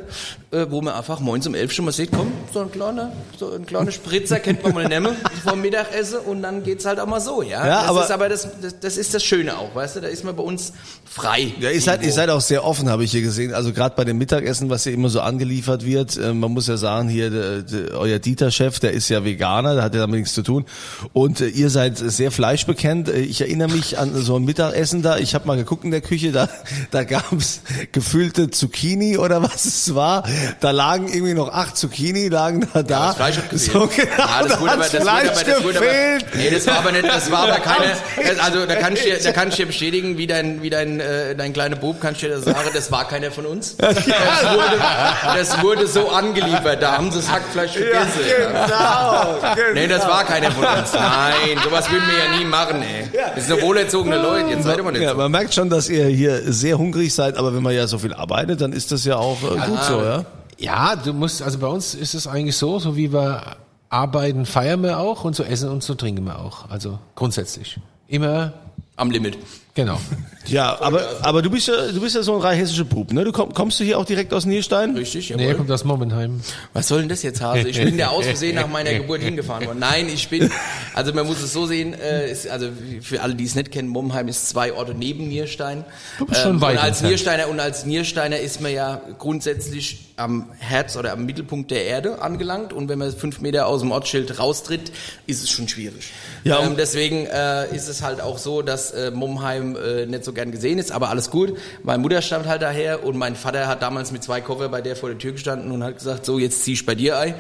äh, 0.51 0.67
wo 0.71 0.81
man 0.81 0.95
einfach 0.95 1.21
morgens 1.21 1.47
um 1.47 1.55
elf 1.55 1.73
schon 1.73 1.85
mal 1.85 1.93
sieht, 1.93 2.11
komm, 2.13 2.33
so 2.53 2.61
ein 2.61 2.71
kleiner, 2.71 3.13
so 3.39 3.53
ein 3.53 3.67
kleiner 3.67 3.91
Spritzer 3.91 4.39
kennt 4.41 4.63
man 4.63 4.75
mal 4.75 4.89
nehmen 4.89 5.17
vom 5.45 5.61
Mittagessen 5.61 6.19
und 6.21 6.43
dann 6.43 6.63
geht's 6.63 6.85
halt 6.87 6.99
auch 7.01 7.07
mal 7.07 7.21
so, 7.21 7.43
ja. 7.43 7.67
Ja, 7.67 7.81
das 7.83 7.89
aber- 7.91 8.05
ist 8.05 8.11
aber 8.11 8.29
das, 8.29 8.49
das, 8.63 8.81
das 8.81 8.97
ist 8.97 9.13
das 9.15 9.23
Schöne 9.25 9.57
auch, 9.59 9.75
weißt 9.75 9.97
du, 9.97 10.01
da 10.01 10.09
ist 10.09 10.25
man 10.25 10.35
bei 10.37 10.43
uns 10.43 10.73
frei. 11.05 11.53
Ja, 11.61 11.71
ihr 11.71 11.81
seid, 11.81 12.03
ihr 12.05 12.13
seid 12.13 12.31
auch 12.31 12.41
sehr 12.41 12.65
offen, 12.65 12.89
habe 12.89 13.05
ich 13.05 13.11
hier 13.13 13.23
gesehen. 13.23 13.53
Also 13.55 13.73
gerade 13.73 13.95
bei 13.97 14.05
dem 14.05 14.19
Mittagessen, 14.19 14.71
was 14.71 14.85
hier 14.85 14.93
immer 14.93 15.09
so 15.09 15.21
angeliefert 15.21 15.85
wird, 15.85 16.17
äh, 16.17 16.33
man 16.33 16.53
muss 16.53 16.67
ja 16.69 16.77
sagen, 16.77 17.09
hier 17.09 17.31
der, 17.31 17.63
der, 17.63 17.99
euer 17.99 18.19
Dieter-Chef, 18.19 18.55
Chef, 18.55 18.79
der 18.81 18.93
ist 18.93 19.09
ja 19.09 19.25
Veganer, 19.25 19.75
der 19.75 19.83
hat 19.85 19.95
ja 19.95 20.01
damit 20.01 20.21
nichts 20.21 20.35
zu 20.35 20.43
tun. 20.43 20.65
Und 21.13 21.41
äh, 21.41 21.49
ihr 21.49 21.71
seid 21.71 21.99
sehr 21.99 22.31
fleischbekennt. 22.31 23.09
Äh, 23.09 23.19
Ich 23.21 23.41
erinnere 23.41 23.69
mich 23.73 23.99
an 23.99 24.15
so 24.15 24.37
ein 24.37 24.45
Mittagessen 24.45 25.03
da. 25.03 25.19
Ich 25.19 25.35
habe 25.35 25.47
mal 25.47 25.57
geguckt 25.57 25.85
in 25.85 25.91
der 25.91 26.01
Küche, 26.01 26.31
da, 26.33 26.49
da 26.93 27.03
gab's 27.05 27.61
gefüllte 27.93 28.51
Zucchini 28.51 29.19
oder 29.19 29.43
was 29.43 29.65
es 29.65 29.95
war. 29.95 30.25
Da 30.61 30.71
lagen 30.71 31.09
irgendwie 31.13 31.35
noch 31.35 31.53
acht 31.53 31.77
Zucchini, 31.77 32.29
lagen 32.29 32.67
da 32.73 32.83
da. 32.83 33.07
Das 33.09 33.17
Fleisch 33.17 33.37
hat 33.37 33.51
gefehlt. 33.51 33.73
So, 33.73 33.81
genau, 33.89 34.09
ja, 34.19 34.43
das 34.43 34.53
da 34.53 34.61
wurde 34.61 34.73
aber, 34.73 34.83
hat's 34.83 34.93
das 34.93 35.01
wurde 35.01 35.11
Fleisch 35.11 35.29
aber, 35.31 35.45
das 35.45 35.65
wurde 35.65 35.79
gefehlt. 35.81 36.25
aber, 36.33 36.37
nee, 36.37 36.51
das 36.51 36.67
war 36.67 36.79
aber 36.79 36.93
nicht, 36.93 37.05
das 37.09 37.31
war 37.31 37.39
aber 37.41 37.57
keine, 37.61 38.41
also 38.43 38.67
da 38.67 38.75
kann 38.77 38.93
ich 38.95 39.03
dir, 39.03 39.19
da 39.23 39.33
kann 39.33 39.49
ich 39.49 39.57
dir 39.57 39.67
bestätigen, 39.67 40.19
wie 40.19 40.27
dein, 40.27 40.63
wie 40.63 40.71
dein, 40.71 41.01
äh, 41.01 41.35
dein 41.35 41.53
kleiner 41.53 41.77
Bub, 41.77 42.01
kann 42.01 42.15
ich 42.15 42.21
dir 42.21 42.31
das 42.31 42.45
sagen, 42.45 42.59
das 42.73 42.91
war 42.93 43.07
keiner 43.09 43.31
von 43.31 43.47
uns. 43.47 43.77
Das 43.85 44.53
wurde, 44.53 45.39
das 45.39 45.63
wurde 45.63 45.87
so 45.87 46.11
angeliefert, 46.11 46.83
da 46.83 46.97
haben 46.97 47.11
sie 47.11 47.19
das 47.19 47.31
Hackfleisch 47.31 47.73
vergessen. 47.73 48.21
Genau, 48.25 49.39
genau. 49.55 49.73
Nee, 49.75 49.87
das 49.87 50.07
war 50.07 50.25
keiner 50.25 50.51
von 50.53 50.65
uns. 50.65 50.93
Nein, 50.93 51.59
sowas 51.65 51.91
würden 51.91 52.05
wir 52.07 52.25
ja 52.25 52.39
nie 52.39 52.45
machen, 52.45 52.83
ey. 52.83 53.09
Das 53.35 53.47
sind 53.47 53.57
doch 53.59 53.63
wohlerzogene 53.67 54.17
Leute, 54.17 54.51
jetzt 54.51 54.65
seid 54.65 54.77
ihr 54.79 54.83
mal 54.83 54.93
nicht 54.93 55.03
Ja, 55.03 55.11
so. 55.13 55.17
man 55.17 55.31
merkt 55.31 55.55
schon, 55.55 55.71
dass 55.71 55.89
ihr 55.89 56.07
hier 56.07 56.41
sehr 56.53 56.79
hungrig 56.79 57.15
seid, 57.15 57.37
aber 57.37 57.54
wenn 57.55 57.63
man 57.63 57.75
ja 57.75 57.87
so 57.87 57.99
viel 57.99 58.13
arbeitet, 58.13 58.61
dann 58.61 58.73
ist 58.73 58.93
das 58.93 59.05
ja 59.05 59.17
auch 59.17 59.43
äh, 59.43 59.67
gut 59.69 59.83
so, 59.85 60.03
ja? 60.03 60.25
Ja, 60.59 60.97
du 60.97 61.13
musst, 61.13 61.43
also 61.43 61.59
bei 61.59 61.67
uns 61.67 61.95
ist 61.95 62.15
es 62.15 62.27
eigentlich 62.27 62.57
so, 62.57 62.79
so 62.79 62.97
wie 62.97 63.13
wir 63.13 63.57
arbeiten, 63.89 64.47
feiern 64.47 64.83
wir 64.83 64.99
auch 64.99 65.25
und 65.25 65.35
so 65.35 65.43
essen 65.43 65.69
und 65.69 65.83
so 65.83 65.95
trinken 65.95 66.25
wir 66.25 66.39
auch. 66.39 66.71
Also 66.71 66.99
grundsätzlich. 67.15 67.79
Immer, 68.07 68.53
Am 68.97 69.11
Limit. 69.11 69.39
Genau. 69.75 69.99
Ja, 70.47 70.79
aber, 70.83 71.03
aber 71.23 71.41
du 71.41 71.49
bist 71.49 71.69
ja, 71.69 71.91
du 71.91 72.01
bist 72.03 72.15
ja 72.15 72.23
so 72.23 72.35
ein 72.37 72.43
rheinhessischer 72.43 72.85
Bub, 72.85 73.13
ne? 73.15 73.25
Du 73.25 73.33
komm, 73.33 73.55
kommst 73.55 73.81
du 73.81 73.85
hier 73.85 73.99
auch 73.99 74.05
direkt 74.05 74.35
aus 74.35 74.45
Nierstein? 74.45 74.95
Richtig, 74.95 75.33
Nee, 75.35 75.47
er 75.47 75.55
kommt 75.55 75.71
aus 75.71 75.85
Momenheim. 75.85 76.43
Was 76.75 76.89
soll 76.89 77.01
denn 77.01 77.09
das 77.09 77.23
jetzt, 77.23 77.41
Hase? 77.41 77.67
Ich 77.69 77.83
bin 77.83 77.99
ja 77.99 78.09
aus 78.09 78.27
Versehen 78.27 78.55
nach 78.57 78.69
meiner 78.69 78.93
Geburt 78.93 79.21
hingefahren 79.23 79.65
worden. 79.67 79.79
Nein, 79.79 80.09
ich 80.13 80.29
bin, 80.29 80.51
also 80.95 81.15
man 81.15 81.27
muss 81.27 81.41
es 81.43 81.55
so 81.55 81.65
sehen, 81.65 81.95
äh, 81.95 82.31
ist, 82.31 82.47
also 82.47 82.69
für 83.01 83.23
alle, 83.23 83.35
die 83.37 83.45
es 83.45 83.55
nicht 83.55 83.73
kennen, 83.73 83.89
Momheim 83.89 84.29
ist 84.29 84.47
zwei 84.51 84.75
Orte 84.75 84.93
neben 84.95 85.29
Nierstein. 85.29 85.85
Du 86.19 86.27
bist 86.27 86.43
schon 86.43 86.61
weit 86.61 86.77
und 86.77 86.83
als. 86.85 87.01
Niersteiner 87.01 87.49
und 87.49 87.59
als 87.59 87.87
Niersteiner 87.87 88.39
ist 88.39 88.61
man 88.61 88.71
ja 88.73 89.01
grundsätzlich 89.19 90.13
am 90.17 90.51
Herz 90.59 90.97
oder 90.97 91.13
am 91.13 91.25
Mittelpunkt 91.27 91.71
der 91.71 91.87
Erde 91.87 92.21
angelangt 92.23 92.73
und 92.75 92.89
wenn 92.91 92.99
man 92.99 93.11
fünf 93.13 93.41
Meter 93.41 93.67
aus 93.67 93.81
dem 93.81 93.91
Ortsschild 93.91 94.39
raustritt, 94.39 94.93
ist 95.27 95.43
es 95.43 95.51
schon 95.51 95.67
schwierig. 95.69 96.11
Ja, 96.45 96.59
und- 96.59 96.67
ähm, 96.67 96.77
deswegen 96.77 97.27
äh, 97.27 97.75
ist 97.75 97.89
es 97.89 98.03
halt 98.03 98.21
auch 98.21 98.37
so, 98.39 98.61
dass 98.63 98.91
äh, 98.93 99.11
Momheim 99.11 99.64
äh, 99.77 100.07
nicht 100.07 100.25
so 100.25 100.33
gern 100.33 100.51
gesehen 100.51 100.79
ist, 100.79 100.93
aber 100.93 101.09
alles 101.11 101.31
gut. 101.31 101.57
Meine 101.83 102.01
Mutter 102.01 102.23
stammt 102.23 102.47
halt 102.47 102.63
daher 102.63 103.05
und 103.05 103.17
mein 103.17 103.37
Vater 103.37 103.67
hat 103.67 103.83
damals 103.83 104.13
mit 104.13 104.23
zwei 104.23 104.41
Koffer 104.41 104.69
bei 104.69 104.81
der 104.81 104.97
vor 104.97 105.09
der 105.09 105.19
Tür 105.19 105.33
gestanden 105.33 105.73
und 105.73 105.83
hat 105.83 105.99
gesagt, 105.99 106.25
so 106.25 106.39
jetzt 106.39 106.63
zieh 106.65 106.75
ich 106.75 106.87
bei 106.87 106.95
dir 106.95 107.19
ein. 107.19 107.35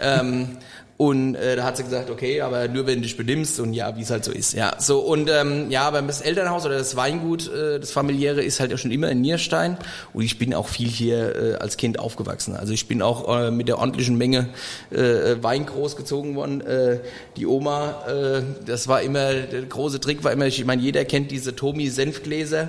Ähm, 0.00 0.58
und 0.98 1.34
äh, 1.34 1.56
da 1.56 1.64
hat 1.64 1.76
sie 1.76 1.84
gesagt, 1.84 2.10
okay, 2.10 2.42
aber 2.42 2.68
nur 2.68 2.86
wenn 2.86 2.96
du 2.96 3.02
dich 3.02 3.16
benimmst 3.16 3.58
und 3.60 3.72
ja, 3.72 3.96
wie 3.96 4.02
es 4.02 4.10
halt 4.10 4.24
so 4.24 4.30
ist. 4.30 4.52
Ja, 4.52 4.74
so 4.78 5.00
und 5.00 5.28
ähm, 5.30 5.70
ja, 5.70 5.82
aber 5.82 6.02
das 6.02 6.20
Elternhaus 6.20 6.64
oder 6.64 6.78
das 6.78 6.94
Weingut, 6.96 7.50
äh, 7.52 7.80
das 7.80 7.90
familiäre, 7.90 8.42
ist 8.42 8.60
halt 8.60 8.70
ja 8.70 8.76
schon 8.76 8.90
immer 8.90 9.10
in 9.10 9.20
Nierstein. 9.20 9.76
Und 10.12 10.22
ich 10.22 10.38
bin 10.38 10.54
auch 10.54 10.68
viel 10.68 10.88
hier 10.88 11.34
äh, 11.34 11.54
als 11.54 11.76
Kind 11.76 11.98
aufgewachsen. 11.98 12.54
Also 12.54 12.72
ich 12.72 12.86
bin 12.86 13.02
auch 13.02 13.36
äh, 13.36 13.50
mit 13.50 13.68
der 13.68 13.78
ordentlichen 13.78 14.16
Menge 14.16 14.48
äh, 14.90 15.42
Wein 15.42 15.66
großgezogen 15.66 16.36
worden. 16.36 16.60
Äh, 16.60 16.98
die 17.36 17.46
Oma, 17.46 18.04
äh, 18.06 18.42
das 18.66 18.86
war 18.86 19.02
immer 19.02 19.32
der 19.32 19.62
große 19.62 19.98
Trick, 19.98 20.22
war 20.22 20.32
immer, 20.32 20.46
ich 20.46 20.64
meine, 20.64 20.82
jeder 20.82 21.04
kennt 21.04 21.30
diese 21.30 21.56
Tomi 21.56 21.88
Senfgläser 21.88 22.68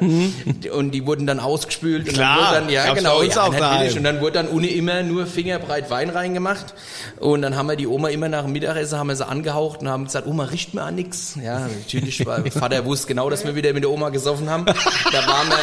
und 0.73 0.91
die 0.91 1.05
wurden 1.05 1.27
dann 1.27 1.39
ausgespült. 1.39 2.07
Und 2.07 2.13
Klar, 2.13 2.53
dann 2.53 2.69
ja 2.69 2.93
genau 2.93 3.21
ja, 3.21 3.43
auch 3.43 3.53
und 3.95 4.03
dann 4.03 4.21
wurde 4.21 4.33
dann 4.33 4.49
ohne 4.49 4.67
immer 4.67 5.03
nur 5.03 5.27
fingerbreit 5.27 5.89
Wein 5.89 6.09
reingemacht. 6.09 6.73
Und 7.19 7.41
dann 7.41 7.55
haben 7.55 7.67
wir 7.67 7.75
die 7.75 7.87
Oma 7.87 8.09
immer 8.13 8.29
nach 8.29 8.43
dem 8.43 8.53
Mittagessen 8.53 8.97
haben 8.97 9.07
wir 9.07 9.15
sie 9.15 9.27
angehaucht 9.27 9.81
und 9.81 9.89
haben 9.89 10.05
gesagt, 10.05 10.27
Oma 10.27 10.45
riecht 10.45 10.73
mir 10.73 10.83
an 10.83 10.95
nix. 10.95 11.35
Ja, 11.41 11.67
natürlich, 11.67 12.25
weil 12.25 12.49
Vater 12.51 12.85
wusste 12.85 13.07
genau, 13.07 13.29
dass 13.29 13.43
wir 13.43 13.55
wieder 13.55 13.73
mit 13.73 13.83
der 13.83 13.91
Oma 13.91 14.09
gesoffen 14.09 14.49
haben. 14.49 14.65
Da 14.65 15.27
waren 15.27 15.49
wir, 15.49 15.57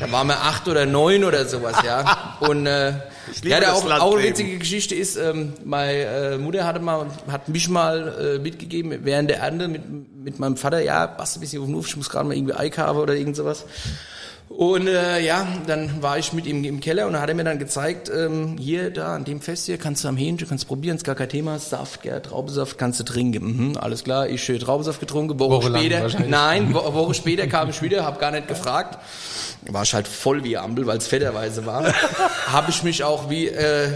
da 0.00 0.12
waren 0.12 0.26
wir 0.26 0.40
acht 0.40 0.66
oder 0.68 0.86
neun 0.86 1.24
oder 1.24 1.46
sowas, 1.46 1.76
ja. 1.84 2.36
Und 2.40 2.66
äh, 2.66 2.90
ja, 3.42 3.60
da 3.60 3.72
das 3.72 3.82
auch, 3.82 4.00
auch 4.00 4.16
eine 4.16 4.24
witzige 4.24 4.58
Geschichte 4.58 4.94
ist, 4.94 5.16
ähm, 5.16 5.52
meine 5.64 5.92
äh, 5.92 6.38
Mutter 6.38 6.64
hatte 6.64 6.80
mal, 6.80 7.06
hat 7.30 7.48
mich 7.48 7.68
mal 7.68 8.36
äh, 8.36 8.38
mitgegeben 8.38 8.98
während 9.04 9.30
der 9.30 9.38
Ernte 9.38 9.68
mit, 9.68 9.82
mit 10.14 10.38
meinem 10.38 10.56
Vater, 10.56 10.80
ja, 10.80 11.06
passt 11.06 11.36
ein 11.36 11.40
bisschen 11.40 11.60
auf 11.60 11.68
den 11.68 11.76
Hof, 11.76 11.86
ich 11.86 11.96
muss 11.96 12.10
gerade 12.10 12.26
mal 12.26 12.36
irgendwie 12.36 12.54
Eik 12.54 12.78
haben 12.78 12.98
oder 12.98 13.14
irgend 13.14 13.36
sowas. 13.36 13.64
Und 14.56 14.86
äh, 14.86 15.20
ja, 15.20 15.46
dann 15.66 16.02
war 16.02 16.18
ich 16.18 16.32
mit 16.34 16.46
ihm 16.46 16.62
im 16.64 16.80
Keller 16.80 17.06
und 17.06 17.14
dann 17.14 17.22
hat 17.22 17.28
er 17.28 17.34
mir 17.34 17.44
dann 17.44 17.58
gezeigt, 17.58 18.10
ähm, 18.14 18.56
hier, 18.58 18.90
da, 18.90 19.14
an 19.14 19.24
dem 19.24 19.40
Fest 19.40 19.66
hier, 19.66 19.78
kannst 19.78 20.04
du 20.04 20.08
am 20.08 20.16
Hähnchen, 20.16 20.46
kannst 20.46 20.68
probieren, 20.68 20.96
ist 20.96 21.04
gar 21.04 21.14
kein 21.14 21.30
Thema, 21.30 21.58
Saft, 21.58 22.02
gell, 22.02 22.20
Traubensaft 22.20 22.76
kannst 22.76 23.00
du 23.00 23.04
trinken. 23.04 23.70
Mhm, 23.70 23.76
alles 23.78 24.04
klar, 24.04 24.28
ich 24.28 24.44
schön 24.44 24.58
Traubensaft 24.58 25.00
getrunken, 25.00 25.38
Woche, 25.38 25.72
Woche 25.72 25.78
später, 25.78 26.06
nein, 26.28 26.74
Wo 26.74 26.78
Woche 26.94 27.14
später 27.14 27.46
kam 27.46 27.70
ich 27.70 27.80
wieder, 27.80 28.04
hab 28.04 28.20
gar 28.20 28.30
nicht 28.30 28.46
gefragt. 28.46 28.98
War 29.70 29.84
ich 29.84 29.94
halt 29.94 30.08
voll 30.08 30.44
wie 30.44 30.58
Ampel, 30.58 30.86
weil 30.86 30.98
es 30.98 31.06
fetterweise 31.06 31.64
war. 31.64 31.84
Habe 32.46 32.70
ich 32.70 32.82
mich 32.82 33.04
auch 33.04 33.30
wie, 33.30 33.46
äh, 33.46 33.90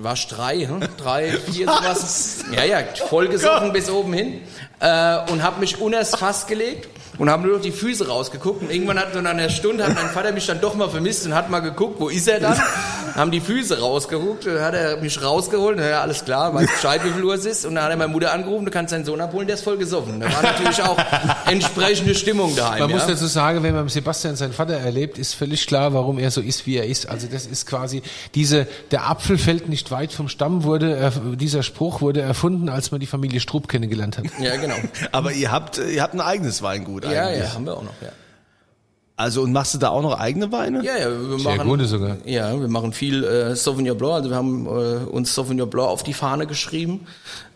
war 0.00 0.14
ich 0.14 0.26
drei, 0.26 0.66
hm? 0.66 0.80
drei, 0.98 1.30
vier 1.30 1.66
sowas. 1.66 2.44
Ja, 2.52 2.64
ja, 2.64 2.78
voll 3.08 3.28
gesoffen 3.28 3.72
bis 3.72 3.88
oben 3.88 4.12
hin. 4.12 4.40
Äh, 4.80 5.30
und 5.30 5.42
habe 5.42 5.60
mich 5.60 5.80
unters 5.80 6.14
Fass 6.14 6.46
gelegt 6.46 6.88
und 7.18 7.30
habe 7.30 7.46
nur 7.46 7.56
noch 7.56 7.62
die 7.62 7.72
Füße 7.72 8.08
rausgeguckt. 8.08 8.62
Und 8.62 8.70
irgendwann 8.70 8.98
hat 8.98 9.14
so 9.14 9.20
nach 9.20 9.30
einer 9.30 9.48
Stunde 9.48 9.84
hat 9.84 9.94
mein 9.94 10.08
Vater 10.08 10.32
mich 10.32 10.46
dann 10.46 10.60
doch 10.60 10.74
mal 10.74 10.88
vermisst 10.88 11.26
und 11.26 11.34
hat 11.34 11.50
mal 11.50 11.60
geguckt, 11.60 12.00
wo 12.00 12.08
ist 12.08 12.28
er 12.28 12.40
dann? 12.40 12.60
Haben 13.16 13.30
die 13.30 13.40
Füße 13.40 13.80
rausgeguckt, 13.80 14.46
dann 14.46 14.60
hat 14.60 14.74
er 14.74 14.98
mich 14.98 15.22
rausgeholt, 15.22 15.78
na 15.78 15.88
ja, 15.88 16.00
alles 16.02 16.24
klar, 16.24 16.54
weiß 16.54 16.70
Bescheid, 16.70 17.00
wie 17.04 17.10
viel 17.10 17.24
Uhr 17.24 17.34
es 17.34 17.46
ist. 17.46 17.64
Und 17.64 17.74
dann 17.74 17.84
hat 17.84 17.90
er 17.90 17.96
meine 17.96 18.12
Mutter 18.12 18.32
angerufen, 18.32 18.64
du 18.66 18.70
kannst 18.70 18.92
deinen 18.92 19.04
Sohn 19.04 19.20
abholen, 19.20 19.46
der 19.46 19.54
ist 19.54 19.62
voll 19.62 19.78
gesoffen. 19.78 20.20
Da 20.20 20.32
war 20.32 20.42
natürlich 20.42 20.82
auch 20.82 20.98
entsprechende 21.46 22.14
Stimmung 22.14 22.54
daheim. 22.54 22.80
Man 22.80 22.90
ja? 22.90 22.96
muss 22.96 23.06
dazu 23.06 23.26
sagen, 23.26 23.62
wenn 23.62 23.74
man 23.74 23.88
Sebastian 23.88 24.36
seinen 24.36 24.52
Vater 24.52 24.74
erlebt, 24.74 25.18
ist 25.18 25.34
völlig 25.34 25.66
klar, 25.66 25.94
warum 25.94 26.18
er 26.18 26.30
so 26.30 26.40
ist, 26.40 26.66
wie 26.66 26.76
er 26.76 26.86
ist. 26.86 27.08
Also 27.08 27.26
das 27.26 27.46
ist 27.46 27.66
quasi 27.66 28.02
diese, 28.34 28.66
der 28.90 29.08
Apfel 29.08 29.38
fällt 29.38 29.68
nicht 29.68 29.90
weit 29.90 30.12
vom 30.12 30.28
Stamm 30.28 30.64
wurde, 30.64 30.96
er, 30.96 31.10
dieser 31.10 31.62
Spruch 31.62 32.00
wurde 32.00 32.20
erfunden, 32.20 32.68
als 32.68 32.90
man 32.90 33.00
die 33.00 33.06
Familie 33.06 33.40
Strupp 33.40 33.68
kennengelernt 33.68 34.18
hat. 34.18 34.26
Ja, 34.38 34.56
genau. 34.56 34.76
Aber 35.12 35.32
ihr 35.32 35.50
habt, 35.50 35.78
ihr 35.78 36.02
habt 36.02 36.14
ein 36.14 36.20
eigenes 36.20 36.62
Weingut 36.62 37.04
Ja, 37.04 37.26
eigentlich. 37.26 37.44
ja, 37.44 37.54
haben 37.54 37.64
wir 37.64 37.74
auch 37.74 37.82
noch, 37.82 37.94
ja. 38.02 38.08
Also 39.18 39.42
und 39.42 39.52
machst 39.52 39.72
du 39.72 39.78
da 39.78 39.88
auch 39.88 40.02
noch 40.02 40.20
eigene 40.20 40.52
Weine? 40.52 40.84
Ja, 40.84 40.98
ja, 40.98 41.08
wir 41.08 41.38
Sehr 41.38 41.56
machen, 41.56 41.68
gute 41.68 41.86
sogar. 41.86 42.18
Ja, 42.26 42.60
wir 42.60 42.68
machen 42.68 42.92
viel 42.92 43.24
äh, 43.24 43.56
Sauvignon 43.56 43.96
Blanc. 43.96 44.12
Also 44.12 44.28
wir 44.28 44.36
haben 44.36 44.66
äh, 44.66 45.06
uns 45.06 45.34
Sauvignon 45.34 45.70
Blanc 45.70 45.88
auf 45.88 46.02
die 46.02 46.12
Fahne 46.12 46.46
geschrieben. 46.46 47.06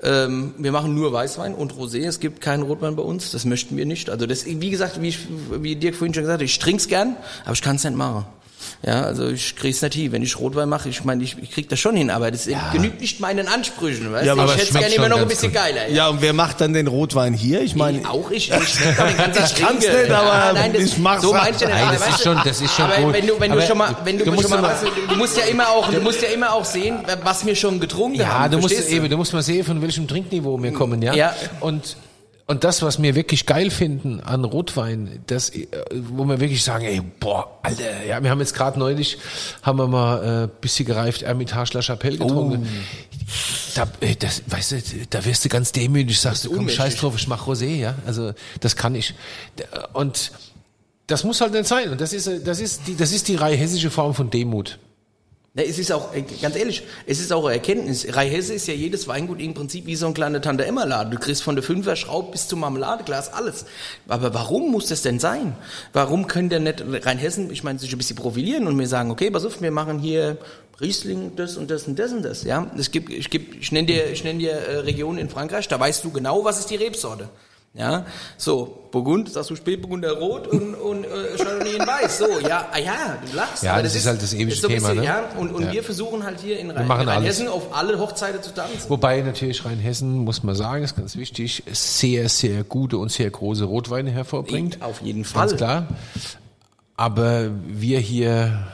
Ähm, 0.03 0.55
wir 0.57 0.73
machen 0.73 0.95
nur 0.95 1.13
Weißwein 1.13 1.55
und 1.55 1.75
Rosé. 1.75 2.07
Es 2.07 2.19
gibt 2.19 2.41
keinen 2.41 2.63
Rotwein 2.63 2.97
bei 2.97 3.03
uns. 3.03 3.31
Das 3.31 3.45
möchten 3.45 3.77
wir 3.77 3.85
nicht. 3.85 4.09
Also 4.09 4.27
das, 4.27 4.47
wie 4.47 4.71
gesagt, 4.71 5.03
wie, 5.03 5.15
wie 5.51 5.77
Dirk 5.77 5.97
vorhin 5.97 6.15
schon 6.15 6.23
gesagt 6.23 6.41
hat, 6.41 6.45
ich 6.45 6.59
trink's 6.59 6.89
gern, 6.89 7.17
aber 7.45 7.53
ich 7.53 7.61
kann's 7.61 7.85
nicht 7.85 7.95
machen. 7.95 8.25
Ja, 8.87 9.03
also 9.03 9.29
ich 9.29 9.57
krieg's 9.57 9.83
nicht 9.83 9.95
hin. 9.95 10.13
Wenn 10.13 10.23
ich 10.23 10.39
Rotwein 10.39 10.69
mache, 10.69 10.89
ich 10.89 11.05
meine, 11.05 11.23
ich, 11.23 11.37
ich 11.41 11.51
krieg 11.51 11.69
das 11.69 11.79
schon 11.81 11.97
hin, 11.97 12.11
aber 12.11 12.31
das 12.31 12.49
genügt 12.73 13.01
nicht 13.01 13.21
meinen 13.21 13.47
Ansprüchen. 13.49 14.13
Weißt? 14.13 14.27
Ja, 14.27 14.35
du? 14.35 14.41
aber 14.43 14.51
ich 14.55 14.57
es 14.57 14.63
hätte 14.63 14.71
schmeckt 14.73 14.85
gerne 14.91 15.07
immer 15.07 15.09
noch 15.17 15.23
ein 15.23 15.29
bisschen 15.29 15.53
gut. 15.53 15.61
geiler. 15.61 15.89
Ja, 15.89 16.09
und 16.09 16.21
wer 16.23 16.33
macht 16.33 16.61
dann 16.61 16.73
den 16.73 16.87
Rotwein 16.87 17.35
hier? 17.35 17.61
Ich 17.63 17.75
meine, 17.75 18.01
Ich 18.01 18.07
auch 18.07 18.31
ich. 18.31 18.51
Ich 18.51 18.69
schmeck 18.69 18.97
doch 18.97 19.07
den 19.07 19.17
ganzen 19.19 19.45
Ich 19.45 19.55
kann's 19.63 19.85
Trinke. 19.85 20.03
nicht, 20.03 20.11
aber 20.13 20.53
nein, 20.55 20.73
das, 20.73 20.83
ich 20.83 20.99
mach's 20.99 21.23
so 21.23 21.35
halt. 21.35 21.45
meinst 21.45 21.61
du 21.61 21.67
nicht. 21.67 21.75
Nein, 21.75 21.85
Aber 21.85 21.93
das 21.93 22.01
weißt 22.03 22.11
ist 22.13 22.19
du, 22.27 22.31
schon- 22.33 22.41
das 22.45 22.61
ist 22.61 22.75
schon 22.75 22.85
aber 22.87 22.97
gut. 23.03 23.13
Wenn 23.15 23.27
du, 23.27 23.41
wenn 23.41 23.51
du 23.51 23.57
Aber 23.59 23.67
schon 23.67 23.79
mal, 23.79 23.97
wenn 24.05 24.19
du, 24.19 24.25
du 24.25 24.33
musst 24.33 24.49
schon 24.51 24.61
mal, 24.61 24.71
weißt 24.71 24.83
du, 24.85 25.07
du 25.13 25.17
musst 25.17 25.37
ja 25.37 25.45
immer 25.45 25.69
auch, 25.69 25.91
du 25.91 26.01
musst 26.01 26.23
ja 26.23 26.29
immer 26.29 26.53
auch 26.53 26.65
sehen, 26.65 26.99
was 27.23 27.45
wir 27.47 27.55
schon 27.57 27.81
getrunken 27.81 28.19
Ja, 28.21 28.29
haben. 28.41 28.53
du 28.53 28.59
musst 28.59 28.89
eben, 28.89 29.09
du 29.09 29.17
musst 29.17 29.33
mal 29.33 29.43
sehen, 29.43 29.65
von 29.65 29.81
welchem 29.83 30.07
Trinkniveau 30.09 30.63
wir 30.63 30.73
kommen, 30.73 31.03
ja. 31.03 31.15
Ja. 31.15 31.35
Und 31.61 31.97
und 32.51 32.65
das, 32.65 32.83
was 32.83 33.01
wir 33.01 33.15
wirklich 33.15 33.47
geil 33.47 33.71
finden 33.71 34.19
an 34.19 34.45
Rotwein, 34.45 35.23
das, 35.29 35.51
äh, 35.51 35.69
wo 35.93 36.25
wir 36.25 36.41
wirklich 36.41 36.65
sagen, 36.65 36.85
ey, 36.85 37.01
boah, 37.21 37.61
Alter, 37.63 38.05
ja, 38.05 38.21
wir 38.21 38.29
haben 38.29 38.41
jetzt 38.41 38.55
gerade 38.55 38.77
neulich, 38.77 39.19
haben 39.63 39.79
wir 39.79 39.87
mal 39.87 40.47
äh, 40.47 40.49
bisschen 40.61 40.85
gereift 40.85 41.23
Ermitage 41.23 41.71
La 41.75 41.81
Chapelle 41.81 42.19
getrunken. 42.19 42.67
Da, 43.77 43.87
äh, 44.01 44.17
das, 44.17 44.43
weißt 44.49 44.73
du, 44.73 44.77
da 45.11 45.25
wirst 45.25 45.45
du 45.45 45.49
ganz 45.49 45.71
demütig, 45.71 46.19
sagst 46.19 46.45
du, 46.45 46.51
komm, 46.51 46.69
scheiß 46.69 46.97
drauf, 46.97 47.15
ich 47.15 47.29
mach 47.29 47.47
Rosé, 47.47 47.77
ja. 47.77 47.95
Also 48.05 48.33
das 48.59 48.75
kann 48.75 48.97
ich. 48.97 49.15
Und 49.93 50.33
das 51.07 51.23
muss 51.23 51.41
halt 51.41 51.53
nicht 51.53 51.69
sein. 51.69 51.91
Und 51.91 52.01
das 52.01 52.13
ist, 52.13 52.27
äh, 52.27 52.41
das 52.41 52.59
ist 52.59 52.89
die, 52.89 52.97
das 52.97 53.13
ist 53.13 53.29
die 53.29 53.37
rheinhessische 53.37 53.91
Form 53.91 54.13
von 54.13 54.29
Demut. 54.29 54.81
Ja, 55.55 55.65
es 55.65 55.81
ist 55.81 55.91
auch, 55.91 56.15
äh, 56.15 56.23
ganz 56.41 56.55
ehrlich, 56.55 56.85
es 57.07 57.19
ist 57.19 57.33
auch 57.33 57.45
eine 57.45 57.55
Erkenntnis. 57.55 58.07
Rheinhesse 58.15 58.55
ist 58.55 58.69
ja 58.69 58.75
jedes 58.75 59.09
Weingut 59.09 59.41
im 59.41 59.53
Prinzip 59.53 59.85
wie 59.87 59.97
so 59.97 60.07
ein 60.07 60.15
kleiner 60.15 60.41
Tante-Emma-Laden. 60.41 61.11
Du 61.11 61.19
kriegst 61.19 61.43
von 61.43 61.57
der 61.57 61.65
Fünfer 61.65 61.97
Schraub 61.97 62.31
bis 62.31 62.47
zum 62.47 62.61
Marmeladeglas 62.61 63.33
alles. 63.33 63.65
Aber 64.07 64.33
warum 64.33 64.71
muss 64.71 64.87
das 64.87 65.03
denn 65.03 65.19
sein? 65.19 65.57
Warum 65.93 66.29
können 66.29 66.51
denn 66.51 66.63
nicht 66.63 66.85
Rheinhessen, 67.05 67.51
ich 67.51 67.65
meine, 67.65 67.81
sich 67.81 67.91
ein 67.91 67.99
bisschen 67.99 68.15
profilieren 68.15 68.69
und 68.69 68.77
mir 68.77 68.87
sagen, 68.87 69.11
okay, 69.11 69.29
pass 69.33 69.45
auf, 69.45 69.61
wir 69.61 69.73
machen 69.73 69.99
hier 69.99 70.39
Riesling, 70.81 71.33
das 71.35 71.57
und 71.57 71.69
das 71.69 71.89
und 71.89 71.99
das 71.99 72.13
und 72.13 72.23
das, 72.23 72.45
ja? 72.45 72.71
Es 72.79 72.93
gibt, 72.93 73.11
ich 73.11 73.29
geb, 73.29 73.61
ich 73.61 73.73
nenne 73.73 73.87
dir, 73.87 74.07
ich 74.07 74.23
nenne 74.23 74.39
dir 74.39 74.53
äh, 74.53 74.77
Regionen 74.79 75.19
in 75.19 75.29
Frankreich, 75.29 75.67
da 75.67 75.81
weißt 75.81 76.05
du 76.05 76.13
genau, 76.13 76.45
was 76.45 76.61
ist 76.61 76.71
die 76.71 76.77
Rebsorte. 76.77 77.29
Ja, 77.73 78.05
so, 78.37 78.89
Burgund, 78.91 79.33
sagst 79.33 79.51
du 79.51 79.57
Spätburgunder 79.57 80.13
Rot 80.19 80.49
und, 80.49 80.75
und 80.75 81.05
äh, 81.05 81.09
Chardonnay 81.37 81.71
Familien 81.71 81.87
weiß. 81.87 82.19
So, 82.19 82.41
ja, 82.41 82.67
ah 82.73 82.79
ja, 82.79 83.19
du 83.29 83.37
lachst. 83.37 83.63
Ja, 83.63 83.75
aber 83.75 83.83
das 83.83 83.95
ist 83.95 84.07
halt 84.07 84.23
das 84.23 84.33
ewige 84.35 84.55
so 84.55 84.69
Thema, 84.69 84.89
bisschen, 84.89 84.97
ne? 84.99 85.05
Ja, 85.05 85.25
und, 85.37 85.55
und 85.55 85.65
Ja. 85.65 85.73
wir 85.73 85.83
versuchen 85.83 86.25
halt 86.25 86.41
hier 86.41 86.59
in, 86.59 86.71
Rhein, 86.71 86.87
machen 86.87 87.03
in 87.03 87.09
alles. 87.09 87.19
Rheinhessen 87.39 87.49
auf 87.49 87.75
alle 87.75 87.99
Hochzeiten 87.99 88.43
zu 88.43 88.53
tanzen. 88.53 88.89
Wobei 88.89 89.21
natürlich 89.21 89.65
Rheinhessen, 89.65 90.19
muss 90.19 90.43
man 90.43 90.55
sagen, 90.55 90.85
ist 90.85 90.97
ganz 90.97 91.17
wichtig, 91.17 91.63
sehr, 91.73 92.29
sehr 92.29 92.65
gute 92.65 92.99
und 92.99 93.11
sehr 93.11 93.31
große 93.31 93.65
Rotweine 93.65 94.11
hervorbringt. 94.11 94.83
Auf 94.83 95.01
jeden 95.03 95.25
Fall. 95.25 95.47
Ganz 95.47 95.57
klar. 95.57 95.87
Aber 96.97 97.51
wir 97.67 97.99
hier, 97.99 98.67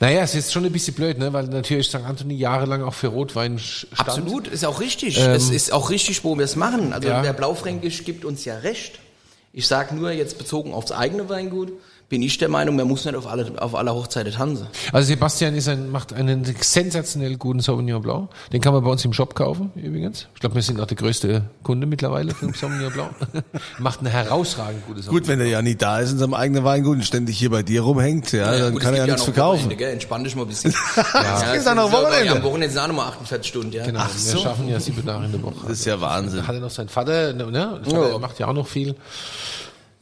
naja, 0.00 0.22
es 0.22 0.34
ist 0.34 0.52
schon 0.52 0.64
ein 0.64 0.72
bisschen 0.72 0.94
blöd, 0.94 1.18
ne? 1.18 1.32
weil 1.32 1.44
natürlich 1.44 1.88
St. 1.88 1.96
Anthony 1.96 2.34
jahrelang 2.34 2.82
auch 2.82 2.94
für 2.94 3.08
Rotwein 3.08 3.58
stand. 3.58 3.98
Absolut, 3.98 4.48
ist 4.48 4.64
auch 4.64 4.80
richtig. 4.80 5.18
es 5.18 5.50
ist 5.50 5.72
auch 5.72 5.90
richtig, 5.90 6.24
wo 6.24 6.36
wir 6.36 6.44
es 6.44 6.56
machen. 6.56 6.92
Also 6.92 7.08
Ähm, 7.08 7.14
ja. 7.14 7.22
der 7.22 7.32
Blaufränkisch 7.32 8.04
gibt 8.04 8.24
uns 8.24 8.44
ja 8.44 8.56
recht. 8.58 8.98
Ich 9.58 9.66
sage 9.68 9.94
nur 9.94 10.10
jetzt 10.10 10.36
bezogen 10.36 10.74
aufs 10.74 10.92
eigene 10.92 11.30
Weingut, 11.30 11.72
bin 12.10 12.22
ich 12.22 12.36
der 12.36 12.50
Meinung, 12.50 12.76
man 12.76 12.86
muss 12.86 13.06
nicht 13.06 13.16
auf 13.16 13.26
alle 13.26 13.50
auf 13.60 13.74
aller 13.74 13.94
Hochzeiten 13.94 14.30
tanzen. 14.32 14.66
Also 14.92 15.08
Sebastian 15.08 15.54
ist 15.56 15.66
ein, 15.66 15.90
macht 15.90 16.12
einen 16.12 16.44
sensationell 16.60 17.36
guten 17.38 17.60
Sauvignon 17.60 18.02
Blanc. 18.02 18.28
Den 18.52 18.60
kann 18.60 18.74
man 18.74 18.84
bei 18.84 18.90
uns 18.90 19.02
im 19.06 19.14
Shop 19.14 19.34
kaufen, 19.34 19.72
übrigens. 19.74 20.28
Ich 20.34 20.40
glaube, 20.40 20.54
wir 20.56 20.62
sind 20.62 20.78
auch 20.78 20.86
der 20.86 20.98
größte 20.98 21.42
Kunde 21.62 21.86
mittlerweile 21.86 22.34
für 22.34 22.44
den 22.44 22.54
Sauvignon 22.54 22.92
Blanc. 22.92 23.10
macht 23.78 24.00
eine 24.00 24.10
herausragend 24.10 24.86
gute 24.86 25.00
Sauvignon 25.00 25.20
Gut, 25.22 25.28
wenn 25.28 25.40
er 25.40 25.46
ja 25.46 25.62
nicht 25.62 25.80
da 25.80 26.00
ist 26.00 26.12
in 26.12 26.18
seinem 26.18 26.34
eigenen 26.34 26.62
Weingut 26.62 26.98
und 26.98 27.02
ständig 27.02 27.38
hier 27.38 27.50
bei 27.50 27.62
dir 27.62 27.80
rumhängt, 27.80 28.30
ja, 28.32 28.56
dann 28.58 28.72
gut, 28.74 28.82
kann 28.82 28.92
er 28.92 28.98
ja 28.98 29.04
gibt 29.06 29.18
nichts 29.18 29.24
verkaufen. 29.34 29.70
Entspann 29.70 30.22
dich 30.22 30.36
mal 30.36 30.42
ein 30.42 30.48
bisschen. 30.48 30.74
Es 30.96 31.42
gibt 31.44 31.56
es 31.56 31.66
auch 31.66 31.74
noch 31.74 31.90
Wochenende. 31.90 32.26
Ja, 32.26 32.32
am 32.34 32.42
Wochenende 32.42 32.68
sind 32.74 32.82
auch 32.82 32.88
nochmal 32.88 33.08
48 33.08 33.48
Stunden, 33.48 33.72
ja. 33.72 33.84
Genau, 33.86 34.00
Ach 34.02 34.12
wir 34.14 34.20
so. 34.20 34.38
schaffen 34.38 34.68
ja 34.68 34.78
sieben 34.78 35.04
Tage 35.04 35.24
in 35.24 35.32
der 35.32 35.42
Woche. 35.42 35.54
Das 35.62 35.78
ist 35.78 35.84
ja 35.86 35.98
Wahnsinn. 36.00 36.46
Hat 36.46 36.54
er 36.54 36.60
noch 36.60 36.70
seinen 36.70 36.88
Vater, 36.90 37.32
ne? 37.32 37.50
Der 37.50 37.90
Vater 37.90 38.10
Ja. 38.12 38.18
macht 38.18 38.38
ja 38.38 38.46
auch 38.48 38.52
noch 38.52 38.68
viel. 38.68 38.94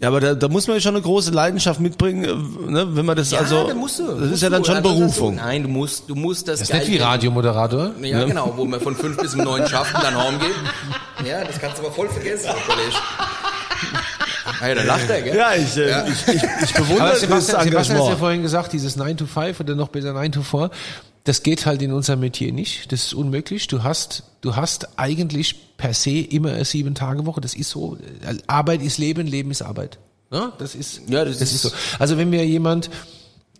Ja, 0.04 0.08
aber 0.08 0.20
da, 0.20 0.34
da 0.34 0.48
muss 0.48 0.66
man 0.66 0.76
ja 0.76 0.80
schon 0.82 0.94
eine 0.94 1.02
große 1.02 1.30
Leidenschaft 1.30 1.80
mitbringen, 1.80 2.24
äh, 2.24 2.70
ne, 2.70 2.86
wenn 2.94 3.06
man 3.06 3.16
das 3.16 3.30
Ja, 3.30 3.38
also, 3.38 3.66
da 3.68 3.74
musst 3.74 3.98
du. 3.98 4.06
das 4.06 4.18
musst 4.18 4.32
ist 4.34 4.42
ja 4.42 4.50
dann 4.50 4.62
du. 4.62 4.66
schon 4.66 4.76
hast 4.76 4.84
du- 4.84 4.94
Berufung. 4.98 5.34
Nein, 5.36 5.62
du 5.62 5.68
musst, 5.70 6.08
du 6.10 6.14
musst 6.14 6.46
das 6.46 6.60
Das 6.60 6.68
ist 6.68 6.74
nicht 6.74 6.88
wie 6.88 6.96
Radiomoderator. 6.98 7.92
Ja, 8.02 8.24
genau, 8.24 8.52
wo 8.54 8.64
man 8.66 8.80
von 8.80 8.94
fünf 8.94 9.16
bis 9.16 9.34
um 9.34 9.42
neun 9.44 9.66
schafft 9.66 9.94
und 9.94 10.04
dann 10.04 10.14
heim 10.16 10.38
geht. 10.38 11.26
Ja, 11.26 11.42
das 11.42 11.58
kannst 11.58 11.78
du 11.78 11.82
aber 11.86 11.92
voll 11.94 12.08
vergessen, 12.10 12.50
Kollege. 12.66 12.92
Ah 14.60 14.68
ja, 14.68 14.74
da 14.74 14.82
lacht 14.82 15.08
er, 15.08 15.22
gell? 15.22 15.36
Ja, 15.36 15.54
ich, 15.54 15.76
äh, 15.76 16.04
ich, 16.08 16.28
ich, 16.34 16.42
ich 16.62 16.72
bewundere 16.74 17.00
Aber 17.02 17.10
das 17.12 17.20
Sebastian, 17.20 17.62
Sebastian 17.62 17.62
hat 17.62 17.86
ja 17.88 17.90
Engagement. 17.90 18.18
vorhin 18.18 18.42
gesagt, 18.42 18.72
dieses 18.72 18.96
9 18.96 19.16
to 19.16 19.26
5 19.26 19.58
oder 19.60 19.74
noch 19.74 19.88
besser 19.88 20.12
9 20.12 20.32
to 20.32 20.42
4, 20.42 20.70
das 21.24 21.42
geht 21.42 21.64
halt 21.66 21.80
in 21.82 21.92
unserem 21.92 22.20
Metier 22.20 22.52
nicht. 22.52 22.92
Das 22.92 23.04
ist 23.06 23.14
unmöglich. 23.14 23.66
Du 23.66 23.82
hast, 23.82 24.24
du 24.42 24.56
hast 24.56 24.98
eigentlich 24.98 25.76
per 25.76 25.94
se 25.94 26.18
immer 26.20 26.52
eine 26.52 26.64
sieben 26.64 26.94
Tage 26.94 27.24
Woche. 27.26 27.40
Das 27.40 27.54
ist 27.54 27.70
so. 27.70 27.96
Arbeit 28.46 28.82
ist 28.82 28.98
Leben, 28.98 29.26
Leben 29.26 29.50
ist 29.50 29.62
Arbeit. 29.62 29.98
Ja, 30.30 30.52
das 30.58 30.74
ist, 30.74 31.02
Ja, 31.08 31.24
das 31.24 31.40
ist- 31.40 31.62
so. 31.62 31.70
Also 31.98 32.18
wenn 32.18 32.30
mir 32.30 32.44
jemand 32.46 32.90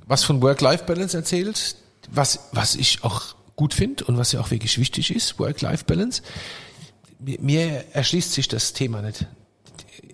was 0.07 0.25
von 0.25 0.43
Work-Life-Balance 0.43 1.17
erzählt, 1.17 1.77
was, 2.11 2.41
was 2.53 2.75
ich 2.75 3.03
auch 3.03 3.35
gut 3.57 3.73
finde 3.73 4.05
und 4.05 4.19
was 4.19 4.33
ja 4.33 4.41
auch 4.41 4.51
wirklich 4.51 4.79
wichtig 4.79 5.15
ist, 5.15 5.39
Work-Life-Balance, 5.39 6.23
mir, 7.19 7.39
mir 7.41 7.85
erschließt 7.93 8.33
sich 8.33 8.49
das 8.49 8.75
Thema 8.75 9.01
nicht. 9.01 9.27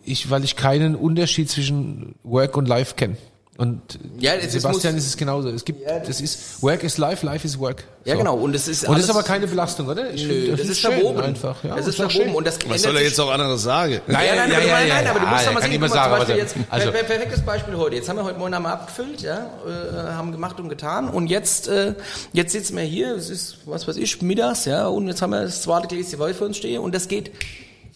Ich, 0.04 0.30
weil 0.30 0.44
ich 0.44 0.54
keinen 0.54 0.94
Unterschied 0.94 1.50
zwischen 1.50 2.14
Work 2.22 2.56
und 2.56 2.66
Life 2.68 2.94
kenne. 2.94 3.16
Und 3.58 3.98
Ja, 4.18 4.32
Sebastian 4.40 4.94
muss- 4.94 5.02
ist 5.02 5.08
es 5.10 5.16
genauso. 5.18 5.50
Es 5.50 5.64
gibt, 5.66 5.86
das 5.86 6.20
ist, 6.22 6.62
Work 6.62 6.82
is 6.82 6.96
Life, 6.96 7.26
Life 7.26 7.46
is 7.46 7.58
Work. 7.58 7.84
Ja, 8.06 8.14
So. 8.14 8.18
genau. 8.20 8.36
Und 8.36 8.54
es 8.54 8.66
ist 8.68 8.88
Und 8.88 8.94
das 8.96 9.04
ist 9.04 9.10
aber 9.10 9.22
keine 9.22 9.46
Belastung, 9.46 9.86
oder? 9.86 10.10
Ich 10.14 10.24
Nö, 10.26 10.46
find, 10.46 10.60
das, 10.60 10.68
ist 10.68 10.78
schön 10.80 10.92
verboten. 10.92 11.20
Einfach. 11.20 11.62
Ja, 11.62 11.76
das 11.76 11.88
ist 11.88 11.96
schön. 12.12 12.34
Und 12.34 12.46
das 12.46 12.58
Was 12.66 12.80
soll 12.82 12.96
er 12.96 13.02
jetzt 13.02 13.20
auch 13.20 13.28
anderes 13.30 13.62
sagen? 13.62 14.00
Nein, 14.06 14.26
Ja, 14.26 14.34
nein, 14.36 14.50
ja, 14.50 14.58
nein, 14.58 14.66
ja, 14.68 14.74
nein, 14.74 14.88
ja, 14.88 14.94
nein, 14.94 15.04
ja. 15.04 15.10
aber 15.10 15.20
du 15.20 15.26
musst 15.26 15.42
Ah, 15.42 15.44
doch 15.46 15.52
mal 15.54 15.62
sehen, 15.70 15.80
mal, 15.80 15.88
sagen, 15.90 16.10
Beispiel 16.12 16.34
er- 16.36 16.40
jetzt, 16.40 16.54
also- 16.70 16.90
per- 16.90 17.02
perfektes 17.02 17.40
Beispiel 17.42 17.76
heute. 17.76 17.96
Jetzt 17.96 18.08
haben 18.08 18.16
wir 18.16 18.24
heute 18.24 18.38
Morgen 18.38 18.54
einmal 18.54 18.72
abgefüllt, 18.72 19.20
ja, 19.20 19.50
äh, 19.66 20.12
haben 20.12 20.32
gemacht 20.32 20.58
und 20.58 20.70
getan 20.70 21.08
und 21.10 21.26
jetzt, 21.26 21.68
äh, 21.68 21.94
jetzt 22.32 22.52
sitzen 22.52 22.76
wir 22.78 22.84
hier, 22.84 23.14
es 23.14 23.28
ist, 23.28 23.58
was 23.66 23.86
weiß 23.86 23.96
ich, 23.98 24.22
mittags, 24.22 24.64
ja, 24.64 24.86
und 24.86 25.06
jetzt 25.08 25.20
haben 25.20 25.30
wir 25.30 25.42
das 25.42 25.60
zweite 25.60 25.86
Gläschen 25.88 26.18
Wein 26.18 26.34
vor 26.34 26.46
uns 26.46 26.56
stehen 26.56 26.80
und 26.80 26.94
das 26.94 27.08
geht 27.08 27.30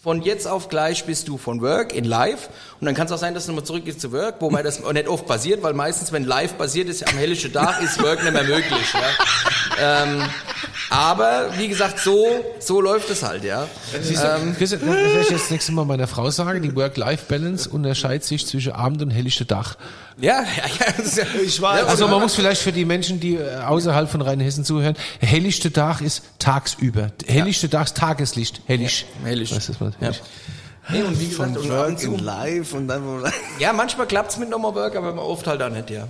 von 0.05 0.21
jetzt 0.21 0.47
auf 0.47 0.69
gleich 0.69 1.05
bist 1.05 1.27
du 1.27 1.39
von 1.39 1.61
Work 1.63 1.91
in 1.91 2.05
Live 2.05 2.49
und 2.79 2.85
dann 2.85 2.93
kann 2.93 3.07
es 3.07 3.11
auch 3.11 3.17
sein, 3.17 3.33
dass 3.33 3.47
du 3.47 3.51
nochmal 3.51 3.65
zurückgehst 3.65 3.99
zu 3.99 4.11
Work, 4.11 4.35
wobei 4.39 4.61
das 4.61 4.79
nicht 4.93 5.07
oft 5.07 5.25
passiert, 5.25 5.63
weil 5.63 5.73
meistens, 5.73 6.11
wenn 6.11 6.25
Live 6.25 6.59
passiert 6.59 6.89
ist, 6.89 7.09
am 7.09 7.17
helllichen 7.17 7.51
Tag 7.51 7.81
ist 7.81 7.99
Work 8.03 8.23
nicht 8.23 8.33
mehr 8.33 8.43
möglich, 8.43 8.93
ja. 8.93 10.03
ähm, 10.03 10.21
aber, 10.89 11.49
wie 11.57 11.67
gesagt, 11.67 11.99
so, 11.99 12.25
so 12.59 12.81
läuft 12.81 13.09
es 13.09 13.23
halt, 13.23 13.43
ja. 13.43 13.67
Siehst 14.01 14.23
du, 14.23 14.53
Christian, 14.57 14.81
das 14.81 14.89
werde 14.95 15.21
ich 15.21 15.29
jetzt 15.29 15.43
das 15.43 15.51
nächste 15.51 15.71
Mal 15.71 15.85
meiner 15.85 16.07
Frau 16.07 16.29
sagen. 16.29 16.61
Die 16.61 16.75
Work-Life-Balance 16.75 17.69
unterscheidet 17.69 18.23
sich 18.23 18.45
zwischen 18.45 18.73
Abend 18.73 19.01
und 19.01 19.09
helllichte 19.11 19.45
Dach. 19.45 19.75
Ja, 20.19 20.41
ja, 20.57 20.63
ja, 20.79 20.93
das 20.97 21.15
ja, 21.17 21.23
Ich 21.43 21.61
weiß. 21.61 21.81
Ja, 21.81 21.87
Also 21.87 22.07
man 22.07 22.21
muss 22.21 22.35
vielleicht 22.35 22.61
für 22.61 22.71
die 22.71 22.85
Menschen, 22.85 23.19
die 23.19 23.35
äh, 23.35 23.57
außerhalb 23.57 24.09
von 24.09 24.21
Rheinhessen 24.21 24.63
zuhören, 24.63 24.95
helllichte 25.19 25.71
Dach 25.71 26.01
ist 26.01 26.23
tagsüber. 26.39 27.11
Helllichte 27.25 27.67
Dach 27.69 27.85
ist 27.85 27.97
Tageslicht. 27.97 28.61
Hellisch. 28.65 29.05
Ja, 29.21 29.27
hellisch. 29.29 29.55
Weißt 29.55 29.69
du, 29.69 29.73
was 29.79 29.93
Ja. 29.95 29.99
hellisch. 30.01 30.21
Nee, 30.87 31.01
und 31.01 31.19
wie 31.19 31.27
gesagt, 31.29 31.55
Von 31.57 31.69
Work 31.69 32.03
und 32.03 32.21
Live 32.21 32.73
und 32.73 32.87
dann 32.87 33.23
ja, 33.59 33.73
manchmal 33.73 34.05
klappt's 34.05 34.37
mit 34.37 34.49
Nummer 34.51 34.75
Work, 34.75 34.95
aber 34.95 35.19
oft 35.19 35.47
halt 35.47 35.61
auch 35.63 35.69
nicht, 35.69 35.89
ja. 35.89 36.07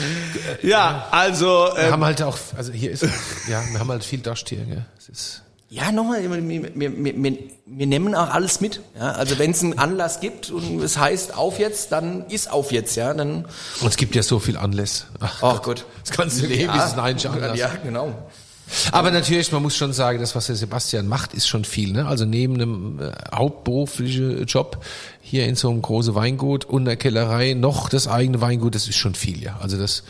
Ja, 0.62 1.08
also 1.10 1.70
Wir 1.74 1.84
ähm, 1.84 1.92
haben 1.92 2.04
halt 2.04 2.22
auch, 2.22 2.38
also 2.56 2.72
hier 2.72 2.90
ist, 2.90 3.02
ja, 3.48 3.62
wir 3.70 3.78
haben 3.78 3.90
halt 3.90 4.04
viel 4.04 4.18
Dust 4.20 4.48
hier. 4.48 4.64
Gell? 4.64 4.84
Es 4.98 5.08
ist, 5.08 5.42
Ja, 5.68 5.90
nochmal, 5.92 6.22
wir, 6.22 6.48
wir, 6.48 6.74
wir, 6.74 7.14
wir, 7.22 7.38
wir 7.66 7.86
nehmen 7.86 8.14
auch 8.14 8.30
alles 8.30 8.60
mit. 8.60 8.80
Ja? 8.98 9.12
Also 9.12 9.38
wenn 9.38 9.50
es 9.50 9.62
einen 9.62 9.78
Anlass 9.78 10.20
gibt 10.20 10.50
und 10.50 10.80
es 10.82 10.98
heißt 10.98 11.36
auf 11.36 11.58
jetzt, 11.58 11.92
dann 11.92 12.26
ist 12.28 12.50
auf 12.50 12.72
jetzt, 12.72 12.96
ja. 12.96 13.12
Dann, 13.14 13.46
und 13.80 13.88
es 13.88 13.96
gibt 13.96 14.14
ja 14.14 14.22
so 14.22 14.38
viel 14.38 14.56
Anlässe. 14.56 15.04
Ach, 15.20 15.42
ach 15.42 15.62
Gott. 15.62 15.84
das 16.04 16.16
ganze 16.16 16.46
Leben 16.46 16.72
ist 16.74 16.98
ein 16.98 17.00
Anlass. 17.00 17.58
Ja, 17.58 17.70
genau. 17.82 18.14
Aber 18.92 19.10
natürlich, 19.10 19.52
man 19.52 19.62
muss 19.62 19.76
schon 19.76 19.92
sagen, 19.92 20.18
das, 20.18 20.34
was 20.34 20.46
der 20.46 20.56
Sebastian 20.56 21.06
macht, 21.06 21.34
ist 21.34 21.46
schon 21.46 21.64
viel. 21.64 21.92
Ne? 21.92 22.06
Also 22.06 22.24
neben 22.24 22.54
einem 22.54 23.00
äh, 23.00 23.12
hauptberuflichen 23.34 24.44
Job 24.46 24.84
hier 25.20 25.46
in 25.46 25.54
so 25.54 25.70
einem 25.70 25.82
großen 25.82 26.14
Weingut 26.14 26.64
und 26.64 26.84
der 26.84 26.96
Kellerei 26.96 27.54
noch 27.54 27.88
das 27.88 28.08
eigene 28.08 28.40
Weingut, 28.40 28.74
das 28.74 28.88
ist 28.88 28.96
schon 28.96 29.14
viel, 29.14 29.42
ja. 29.42 29.58
Also 29.60 29.76
das, 29.76 30.04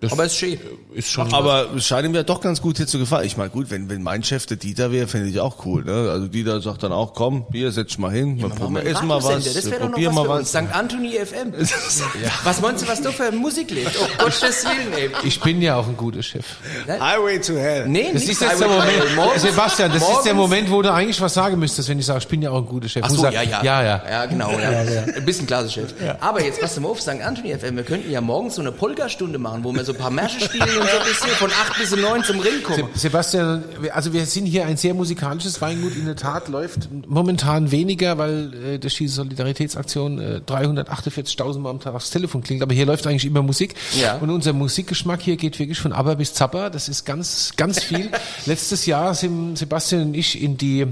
das 0.00 0.12
Aber 0.12 0.24
es 0.24 0.32
ist 0.32 0.38
schön. 0.38 0.58
ist 0.94 1.10
schon. 1.10 1.32
aber 1.34 1.68
es 1.76 1.86
scheint 1.86 2.06
ihm 2.06 2.14
ja 2.14 2.22
doch 2.22 2.40
ganz 2.40 2.62
gut 2.62 2.78
hier 2.78 2.86
zu 2.86 2.98
gefallen. 2.98 3.26
Ich 3.26 3.36
meine, 3.36 3.50
gut, 3.50 3.70
wenn, 3.70 3.88
wenn 3.90 4.02
mein 4.02 4.22
Chef 4.24 4.46
der 4.46 4.56
Dieter 4.56 4.90
wäre, 4.92 5.06
fände 5.06 5.28
ich 5.28 5.40
auch 5.40 5.64
cool. 5.66 5.84
Ne? 5.84 6.10
Also 6.10 6.26
Dieter 6.26 6.60
sagt 6.62 6.82
dann 6.82 6.92
auch, 6.92 7.12
komm, 7.14 7.44
hier, 7.52 7.70
setz 7.70 7.88
dich 7.88 7.98
mal 7.98 8.10
hin, 8.10 8.36
Machen 8.38 8.50
wir 8.52 8.56
probieren, 8.56 8.86
essen 8.86 9.06
mal 9.06 9.22
was, 9.22 9.44
Das 9.44 9.70
wäre 9.70 9.80
doch 9.82 9.90
noch 9.90 9.98
was 9.98 10.14
mal 10.14 10.24
für 10.24 10.30
uns. 10.30 10.54
was. 10.54 10.62
St. 10.64 10.74
Anthony 10.74 11.12
FM. 11.12 11.52
Was 12.44 12.60
meinst 12.60 12.82
du, 12.82 12.88
was 12.88 13.00
du 13.02 13.12
für 13.12 13.30
Musik 13.32 13.70
lädt? 13.70 13.90
Oh 14.00 14.06
Gottes 14.24 14.64
Willen, 14.64 14.92
ey. 14.96 15.10
ich 15.24 15.40
bin 15.40 15.60
ja 15.62 15.76
auch 15.76 15.86
ein 15.86 15.96
guter 15.96 16.22
Chef. 16.22 16.44
Highway 16.88 17.38
to 17.40 17.54
Hell. 17.54 17.86
Nee, 17.88 18.10
Das 18.12 18.22
nicht 18.22 18.32
ist 18.32 18.40
jetzt 18.40 18.60
der 18.60 18.68
Moment, 18.68 19.16
Morgens- 19.16 19.42
Sebastian, 19.42 19.92
das 19.92 20.02
ist 20.02 20.08
der 20.24 20.34
morgens- 20.34 20.50
Moment, 20.50 20.70
wo 20.70 20.82
du 20.82 20.92
eigentlich 20.92 21.20
was 21.20 21.34
sagen 21.34 21.58
müsstest, 21.58 21.88
wenn 21.88 21.98
ich 21.98 22.06
sage, 22.06 22.20
ich 22.20 22.28
bin 22.28 22.42
ja 22.42 22.50
auch 22.50 22.58
ein 22.58 22.66
guter 22.66 22.88
Chef. 22.88 23.02
Ach 23.04 23.10
so, 23.10 23.24
ja, 23.24 23.42
ja. 23.42 23.62
Ja, 23.62 23.82
ja. 23.82 24.02
Ja, 24.08 24.26
genau, 24.26 24.50
ja. 24.52 24.68
Ein 25.14 25.24
bisschen 25.24 25.46
Klassenchef. 25.46 25.94
Aber 26.20 26.42
jetzt 26.42 26.60
pass 26.60 26.78
mal 26.80 26.88
auf, 26.88 27.00
St. 27.00 27.20
Anthony 27.22 27.54
FM, 27.56 27.76
wir 27.76 27.84
könnten 27.84 28.10
ja 28.10 28.20
morgens 28.20 28.54
so 28.54 28.60
eine 28.62 28.72
Polka-Stunde 28.72 29.38
machen, 29.38 29.62
wo 29.64 29.74
wir 29.74 29.84
so 29.84 29.89
ein 29.90 29.96
paar 29.96 30.10
Märsche 30.10 30.40
spielen 30.40 30.62
und 30.62 30.88
so 30.88 30.98
ein 30.98 31.04
bisschen 31.06 31.30
von 31.30 31.50
8 31.50 31.78
bis 31.78 31.92
um 31.92 32.00
9 32.00 32.24
zum 32.24 32.40
Ring 32.40 32.62
kommen. 32.62 32.88
Sebastian, 32.94 33.64
also 33.92 34.12
wir 34.12 34.24
sind 34.26 34.46
hier 34.46 34.66
ein 34.66 34.76
sehr 34.76 34.94
musikalisches 34.94 35.60
Weingut. 35.60 35.94
In 35.96 36.06
der 36.06 36.16
Tat 36.16 36.48
läuft 36.48 36.88
momentan 37.06 37.70
weniger, 37.70 38.18
weil 38.18 38.52
äh, 38.74 38.78
durch 38.78 38.96
diese 38.96 39.14
Solidaritätsaktion 39.16 40.18
äh, 40.18 40.40
348.000 40.46 41.58
Mal 41.60 41.70
am 41.70 41.80
Tag 41.80 41.94
aufs 41.94 42.10
Telefon 42.10 42.42
klingt. 42.42 42.62
Aber 42.62 42.74
hier 42.74 42.86
läuft 42.86 43.06
eigentlich 43.06 43.24
immer 43.26 43.42
Musik. 43.42 43.74
Ja. 44.00 44.16
Und 44.16 44.30
unser 44.30 44.52
Musikgeschmack 44.52 45.20
hier 45.22 45.36
geht 45.36 45.58
wirklich 45.58 45.78
von 45.80 45.92
ABBA 45.92 46.14
bis 46.14 46.34
Zappa. 46.34 46.70
Das 46.70 46.88
ist 46.88 47.04
ganz, 47.04 47.52
ganz 47.56 47.82
viel. 47.82 48.10
Letztes 48.46 48.86
Jahr 48.86 49.14
sind 49.14 49.56
Sebastian 49.56 50.02
und 50.02 50.14
ich 50.14 50.40
in 50.42 50.56
die 50.56 50.86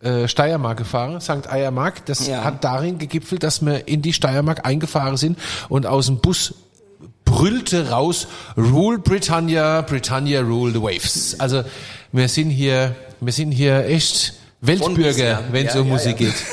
äh, 0.00 0.26
Steiermark 0.26 0.78
gefahren, 0.78 1.20
St. 1.20 1.48
Eiermark. 1.50 2.04
Das 2.06 2.26
Ja. 2.26 2.42
hat 2.44 2.64
darin 2.64 2.98
gegipfelt, 2.98 3.42
dass 3.42 3.64
wir 3.64 3.86
in 3.86 4.02
die 4.02 4.12
Steiermark 4.12 4.66
eingefahren 4.66 5.16
sind 5.16 5.38
und 5.68 5.86
aus 5.86 6.06
dem 6.06 6.18
Bus 6.18 6.54
brüllte 7.32 7.88
raus, 7.90 8.28
Rule 8.56 8.98
Britannia, 8.98 9.80
Britannia 9.80 10.40
rule 10.42 10.72
the 10.72 10.82
waves. 10.82 11.34
Also 11.38 11.64
wir 12.12 12.28
sind 12.28 12.50
hier, 12.50 12.94
wir 13.20 13.32
sind 13.32 13.52
hier 13.52 13.86
echt 13.86 14.34
Weltbürger, 14.60 15.44
wenn 15.50 15.66
es 15.66 15.74
Ja, 15.74 15.80
um 15.80 15.86
ja, 15.86 15.92
Musik 15.94 16.20
ja. 16.20 16.26
geht. 16.28 16.34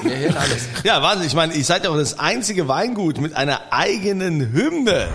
Wir 0.00 0.16
hören 0.16 0.36
alles. 0.36 0.68
Ja, 0.84 1.02
warte, 1.02 1.24
ich 1.24 1.34
meine, 1.34 1.54
ihr 1.54 1.64
seid 1.64 1.82
ja 1.82 1.90
auch 1.90 1.96
das 1.96 2.20
einzige 2.20 2.68
Weingut 2.68 3.20
mit 3.20 3.34
einer 3.34 3.72
eigenen 3.72 4.52
Hymne. 4.52 5.08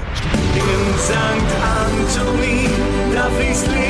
In 0.56 1.00
St. 1.00 1.16
Anthony, 1.16 2.68
da 3.16 3.30
fließt 3.30 3.68
Lebenselixier. 3.68 3.83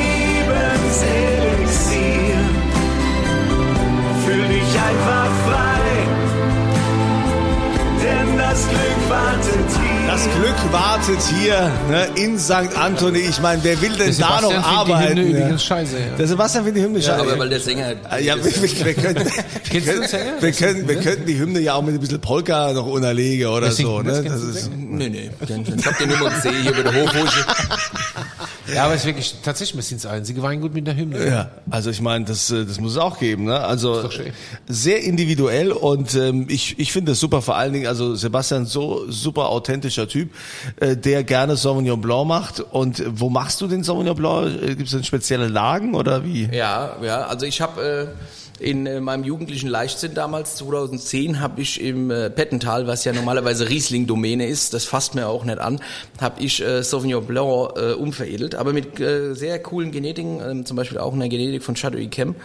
Das 10.13 10.29
Glück 10.35 10.71
wartet 10.71 11.19
hier. 11.39 11.71
Das 11.89 12.09
ne, 12.09 12.23
in 12.23 12.37
St. 12.37 12.77
Anthony. 12.77 13.17
Ich 13.17 13.41
meine, 13.41 13.63
wer 13.63 13.81
will 13.81 13.93
denn 13.93 14.15
da 14.19 14.41
noch 14.41 14.49
die 14.49 14.55
arbeiten? 14.57 15.17
Hymne 15.17 15.31
ja. 15.31 15.39
übrigens 15.39 15.65
scheiße, 15.65 15.97
ja. 15.97 16.15
Der 16.15 16.27
Sebastian 16.27 16.65
findet 16.65 16.83
die 16.83 16.85
Hymne 16.85 16.99
Ja, 16.99 17.05
scheiße. 17.17 17.21
aber 17.21 17.39
weil 17.39 17.49
der 17.49 17.59
Sänger. 17.59 17.95
Ah, 18.07 18.19
Ja, 18.19 18.35
wir, 18.35 18.45
wir, 18.45 18.85
wir, 18.85 18.93
können, 18.93 19.15
wir, 19.25 19.31
Kennst 19.63 19.87
du 19.87 20.17
können, 20.17 20.41
wir, 20.41 20.51
können, 20.51 20.87
wir 20.87 20.95
könnten 20.97 21.25
die 21.25 21.39
Hymne 21.39 21.59
ja 21.61 21.73
auch 21.73 21.81
mit 21.81 21.95
ein 21.95 21.99
bisschen 21.99 22.21
Polka 22.21 22.73
noch 22.73 22.85
unterlegen 22.85 23.47
oder 23.47 23.71
so. 23.71 24.03
das? 24.03 24.21
Ne? 24.21 24.29
Das 24.29 24.41
ist, 24.43 24.69
Nee, 24.75 25.09
nee. 25.09 25.31
Ich 25.41 25.85
hab 25.85 25.97
den 25.97 26.11
immer 26.11 26.29
gesehen 26.29 26.61
hier 26.61 26.73
bei 26.73 26.83
der 26.83 26.93
Hofhusche. 26.93 27.45
Ja, 28.73 28.85
aber 28.85 28.93
es 28.93 29.01
ist 29.01 29.07
wirklich, 29.07 29.35
tatsächlich, 29.43 29.75
wir 29.75 29.83
sind 29.83 29.97
es 29.97 30.05
einzige 30.05 30.41
Weingut 30.41 30.73
mit 30.73 30.87
der 30.87 30.95
Hymne. 30.95 31.25
ja, 31.27 31.51
also 31.69 31.89
ich 31.89 32.01
meine, 32.01 32.25
das, 32.25 32.49
äh, 32.51 32.65
das 32.65 32.79
muss 32.79 32.93
es 32.93 32.97
auch 32.97 33.19
geben. 33.19 33.45
Ne? 33.45 33.59
Also 33.59 34.03
doch 34.03 34.11
schön. 34.11 34.31
sehr 34.67 35.03
individuell 35.03 35.71
und 35.71 36.15
ähm, 36.15 36.47
ich, 36.49 36.79
ich 36.79 36.91
finde 36.91 37.11
das 37.11 37.19
super. 37.19 37.41
Vor 37.41 37.55
allen 37.55 37.73
Dingen, 37.73 37.87
also 37.87 38.15
Sebastian 38.15 38.65
so 38.65 39.09
super 39.09 39.49
authentischer 39.49 40.07
Typ, 40.07 40.31
äh, 40.79 40.95
der 40.95 41.23
gerne 41.23 41.55
Sauvignon 41.55 41.99
Blanc 41.99 42.27
macht. 42.27 42.59
Und 42.59 43.03
wo 43.07 43.29
machst 43.29 43.59
du 43.61 43.67
den 43.67 43.83
Sauvignon 43.83 44.15
Blanc? 44.15 44.61
Gibt 44.61 44.83
es 44.83 44.91
denn 44.91 45.03
spezielle 45.03 45.47
Lagen 45.47 45.95
oder 45.95 46.23
wie? 46.23 46.49
Ja, 46.51 46.95
ja, 47.01 47.25
also 47.25 47.45
ich 47.45 47.61
habe 47.61 48.07
äh, 48.13 48.42
in 48.59 48.85
äh, 48.85 48.99
meinem 48.99 49.23
jugendlichen 49.23 49.67
Leichtsinn 49.67 50.13
damals, 50.13 50.55
2010, 50.57 51.39
habe 51.39 51.61
ich 51.61 51.81
im 51.81 52.11
äh, 52.11 52.29
Pettental, 52.29 52.87
was 52.87 53.05
ja 53.05 53.13
normalerweise 53.13 53.69
Riesling-Domäne 53.69 54.47
ist, 54.47 54.73
das 54.73 54.85
fasst 54.85 55.15
mir 55.15 55.27
auch 55.27 55.45
nicht 55.45 55.59
an, 55.59 55.81
habe 56.21 56.41
ich 56.41 56.61
äh, 56.63 56.83
Sauvignon 56.83 57.25
Blanc 57.25 57.77
äh, 57.77 57.93
umveredelt, 57.93 58.55
aber 58.55 58.73
mit 58.73 58.99
äh, 58.99 59.33
sehr 59.33 59.59
coolen 59.59 59.91
Genetiken, 59.91 60.41
ähm, 60.41 60.65
zum 60.65 60.77
Beispiel 60.77 60.97
auch 60.97 61.13
einer 61.13 61.29
Genetik 61.29 61.63
von 61.63 61.75
Chateau 61.75 61.97
Yquem, 61.97 62.35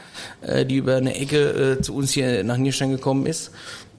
äh, 0.42 0.64
die 0.64 0.77
über 0.77 0.97
eine 0.97 1.14
Ecke 1.14 1.77
äh, 1.79 1.83
zu 1.83 1.94
uns 1.94 2.12
hier 2.12 2.42
nach 2.44 2.57
Nierstein 2.57 2.90
gekommen 2.90 3.27
ist. 3.27 3.51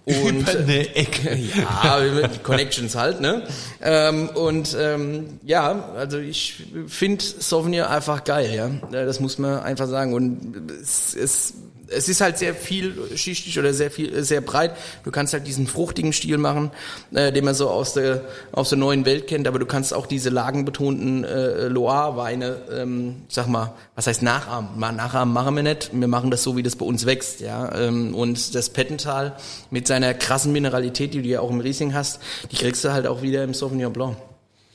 Und, 0.26 0.42
Über 0.42 0.60
eine 0.60 0.96
Ecke. 0.96 1.36
Ja, 1.36 2.00
Connections 2.44 2.96
halt, 2.96 3.22
ne? 3.22 3.44
Ähm, 3.82 4.30
und 4.30 4.76
ähm, 4.80 5.40
ja, 5.44 5.90
also 5.96 6.18
ich 6.18 6.64
finde 6.88 7.24
Sauvignon 7.24 7.86
einfach 7.86 8.24
geil, 8.24 8.52
ja. 8.56 8.70
Das 8.92 9.20
muss 9.20 9.38
man 9.38 9.60
einfach 9.60 9.88
sagen. 9.88 10.14
Und 10.14 10.72
es, 10.82 11.16
es, 11.16 11.54
es 11.92 12.10
ist 12.10 12.22
halt 12.22 12.38
sehr 12.38 12.54
vielschichtig 12.54 13.60
oder 13.60 13.74
sehr 13.74 13.92
viel, 13.92 14.24
sehr 14.24 14.42
breit. 14.42 14.76
Du 15.04 15.12
kannst 15.12 15.34
halt 15.34 15.48
diesen 15.48 15.68
fruchtigen 15.68 16.14
Stil 16.14 16.38
machen, 16.38 16.72
äh, 17.14 17.32
den 17.32 17.46
man 17.46 17.54
so 17.54 17.70
aus 17.70 17.94
der 17.94 18.22
aus 18.52 18.70
der 18.70 18.78
neuen 18.78 19.06
Welt 19.06 19.28
kennt, 19.28 19.48
aber 19.48 19.60
du 19.60 19.66
kannst 19.66 19.94
auch 19.94 20.08
diese 20.08 20.30
lagenbetonten 20.30 21.24
äh, 21.24 21.68
Loire-Weine, 21.68 22.58
ähm, 22.72 23.24
sag 23.28 23.48
mal, 23.48 23.74
was 23.96 24.08
heißt 24.08 24.22
nachahmen? 24.22 24.80
Nachahmen 24.80 25.34
machen 25.34 25.56
wir 25.56 25.64
nicht. 25.64 25.92
Wir 25.94 26.08
machen 26.08 26.32
das 26.32 26.44
so, 26.44 26.58
wie 26.58 26.64
das 26.64 26.76
bei 26.76 26.86
uns 26.86 27.06
wächst, 27.06 27.42
ja. 27.42 27.74
Ähm, 27.76 28.14
und 28.16 28.56
das 28.56 28.70
Pettental 28.70 29.36
mit 29.72 29.88
seiner 29.88 30.14
krassen 30.14 30.52
Mineralität, 30.52 31.14
die 31.14 31.22
du 31.22 31.30
ja 31.30 31.42
auch 31.42 31.50
im 31.50 31.60
Riesling 31.60 31.94
hast, 31.94 32.20
die 32.52 32.56
kriegst 32.56 32.84
du 32.84 32.94
halt 32.94 33.08
auch 33.08 33.22
wieder 33.22 33.44
im 33.44 33.54
Sauvignon 33.54 33.94
Blanc. 33.94 34.18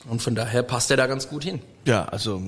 Und 0.09 0.21
von 0.21 0.35
daher 0.35 0.63
passt 0.63 0.91
er 0.91 0.97
da 0.97 1.07
ganz 1.07 1.29
gut 1.29 1.45
hin. 1.45 1.61
Ja, 1.87 2.05
also 2.05 2.43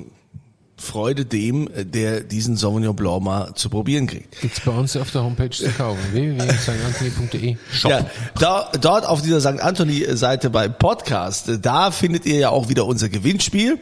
Freude 0.79 1.25
dem, 1.25 1.69
äh, 1.69 1.85
der 1.85 2.21
diesen 2.21 2.57
Sauvignon 2.57 2.95
Blanc 2.95 3.23
mal 3.23 3.55
zu 3.55 3.71
probieren 3.71 4.07
kriegt. 4.07 4.41
Gibt's 4.41 4.61
bei 4.61 4.73
uns 4.73 4.97
auf 4.97 5.11
der 5.11 5.25
Homepage 5.25 5.51
zu 5.51 5.71
kaufen. 5.71 6.01
www.sanktantoni.de 6.13 7.57
Shop. 7.73 7.91
Ja, 7.91 8.07
da, 8.39 8.71
dort 8.81 9.07
auf 9.07 9.23
dieser 9.23 9.41
St. 9.41 9.61
Anthony-Seite 9.61 10.51
beim 10.51 10.75
Podcast, 10.77 11.49
äh, 11.49 11.59
da 11.59 11.91
findet 11.91 12.27
ihr 12.27 12.39
ja 12.39 12.51
auch 12.51 12.69
wieder 12.69 12.87
unser 12.87 13.09
Gewinnspiel. 13.09 13.79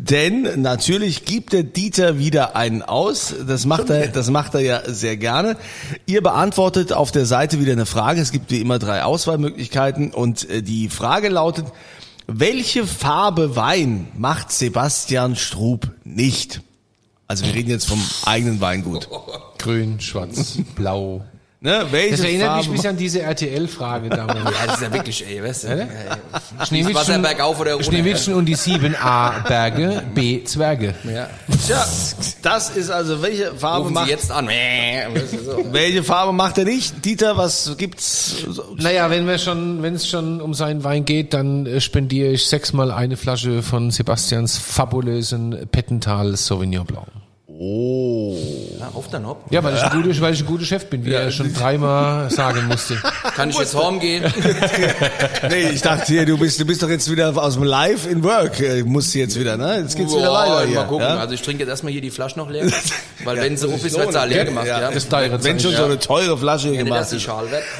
Denn 0.00 0.62
natürlich 0.62 1.24
gibt 1.24 1.52
der 1.52 1.64
Dieter 1.64 2.20
wieder 2.20 2.54
einen 2.54 2.82
aus. 2.82 3.34
Das 3.48 3.66
macht 3.66 3.90
er, 3.90 4.06
das 4.06 4.30
macht 4.30 4.54
er 4.54 4.60
ja 4.60 4.82
sehr 4.86 5.16
gerne. 5.16 5.56
Ihr 6.06 6.22
beantwortet 6.22 6.92
auf 6.92 7.10
der 7.10 7.26
Seite 7.26 7.58
wieder 7.58 7.72
eine 7.72 7.84
Frage. 7.84 8.20
Es 8.20 8.30
gibt 8.30 8.52
wie 8.52 8.60
immer 8.60 8.78
drei 8.78 9.02
Auswahlmöglichkeiten 9.02 10.14
und 10.14 10.48
äh, 10.48 10.62
die 10.62 10.88
Frage 10.88 11.30
lautet, 11.30 11.66
welche 12.28 12.86
Farbe 12.86 13.56
Wein 13.56 14.08
macht 14.16 14.52
Sebastian 14.52 15.34
Strub 15.34 15.90
nicht? 16.04 16.60
Also 17.26 17.44
wir 17.44 17.54
reden 17.54 17.70
jetzt 17.70 17.88
vom 17.88 18.00
eigenen 18.26 18.60
Weingut. 18.60 19.08
Grün, 19.58 19.98
schwarz, 20.00 20.58
blau. 20.76 21.24
Ne? 21.60 21.86
Welche 21.90 22.10
Das 22.12 22.20
erinnert 22.20 22.56
mich 22.56 22.66
Farbe 22.66 22.68
ein 22.68 22.72
bisschen 22.72 22.90
an 22.90 22.96
diese 22.96 23.22
RTL-Frage 23.22 24.08
damals. 24.10 24.38
Ja, 24.44 24.66
das 24.66 24.74
ist 24.76 24.82
ja 24.82 24.92
wirklich, 24.92 25.26
ey, 25.26 25.42
weißt 25.42 25.64
du? 25.64 25.72
Oder? 25.72 25.88
Schneewittchen, 26.64 27.22
bergauf 27.22 27.58
oder. 27.58 27.82
Schneewittchen 27.82 28.34
und 28.34 28.46
die 28.46 28.54
sieben 28.54 28.94
A 28.94 29.40
Berge, 29.40 30.04
B 30.14 30.44
Zwerge. 30.44 30.94
Ja. 31.02 31.28
Tja, 31.66 31.84
das 32.42 32.70
ist 32.70 32.90
also 32.90 33.22
welche 33.22 33.54
Farbe 33.56 33.80
Rufen 33.82 33.94
macht 33.94 34.04
Sie 34.06 34.12
jetzt 34.12 34.30
an. 34.30 34.46
Welche 34.46 36.04
Farbe 36.04 36.32
macht 36.32 36.58
er 36.58 36.64
nicht? 36.64 37.04
Dieter, 37.04 37.36
was 37.36 37.74
gibt's? 37.76 38.36
Naja, 38.76 39.10
wenn 39.10 39.26
wir 39.26 39.38
schon, 39.38 39.82
wenn 39.82 39.94
es 39.94 40.06
schon 40.08 40.40
um 40.40 40.54
seinen 40.54 40.84
Wein 40.84 41.04
geht, 41.04 41.34
dann 41.34 41.66
äh, 41.66 41.80
spendiere 41.80 42.30
ich 42.30 42.46
sechsmal 42.46 42.92
eine 42.92 43.16
Flasche 43.16 43.62
von 43.62 43.90
Sebastians 43.90 44.58
fabulösen 44.58 45.66
Pettental 45.72 46.36
Sauvignon 46.36 46.86
Blanc. 46.86 47.08
Oh. 47.60 48.36
Ja, 48.78 48.90
auf 48.94 49.08
dann 49.08 49.26
hopp. 49.26 49.38
Ja, 49.50 49.64
weil 49.64 49.74
ich 49.74 49.82
ein 49.82 50.02
guter, 50.02 50.20
weil 50.20 50.32
ich 50.32 50.40
ein 50.40 50.46
guter 50.46 50.64
Chef 50.64 50.86
bin, 50.86 51.04
wie 51.04 51.12
er 51.12 51.32
schon 51.32 51.52
dreimal 51.52 52.30
sagen 52.30 52.66
musste. 52.68 52.96
Kann 53.34 53.50
ich 53.50 53.58
jetzt 53.58 53.74
home 53.74 53.98
gehen? 53.98 54.22
Nee, 55.50 55.70
ich 55.70 55.82
dachte 55.82 56.06
hier, 56.06 56.26
du 56.26 56.36
bist, 56.36 56.60
du 56.60 56.64
bist 56.64 56.82
doch 56.82 56.88
jetzt 56.88 57.10
wieder 57.10 57.36
aus 57.36 57.54
dem 57.54 57.62
Live 57.62 58.06
in 58.10 58.22
Work. 58.22 58.62
Musst 58.84 59.14
du 59.14 59.18
jetzt 59.20 59.38
wieder, 59.38 59.56
ne? 59.56 59.78
Jetzt 59.80 59.96
geht's 59.96 60.12
wieder 60.12 60.26
Boah, 60.26 60.34
weiter 60.40 60.66
hier. 60.66 60.76
Mal 60.76 60.86
gucken. 60.86 61.06
Ja? 61.06 61.18
Also 61.18 61.34
ich 61.34 61.42
trinke 61.42 61.60
jetzt 61.62 61.70
erstmal 61.70 61.92
hier 61.92 62.00
die 62.00 62.10
Flasche 62.10 62.38
noch 62.38 62.50
leer. 62.50 62.66
Weil 63.24 63.36
wenn 63.38 63.56
sie 63.56 63.66
auf 63.66 63.84
ist 63.84 63.96
wird 63.96 64.12
sie 64.12 64.26
leer 64.26 64.44
gemacht. 64.44 64.66
Ja, 64.66 64.80
Ja, 64.80 64.90
Das 64.90 65.08
teure 65.08 65.42
Wenn 65.42 65.58
schon 65.60 65.74
so 65.74 65.84
eine 65.84 65.98
teure 65.98 66.36
Flasche 66.38 66.68
Ja, 66.68 66.82
nicht, 66.82 66.84
gemacht 66.84 67.12
ist. 67.12 67.28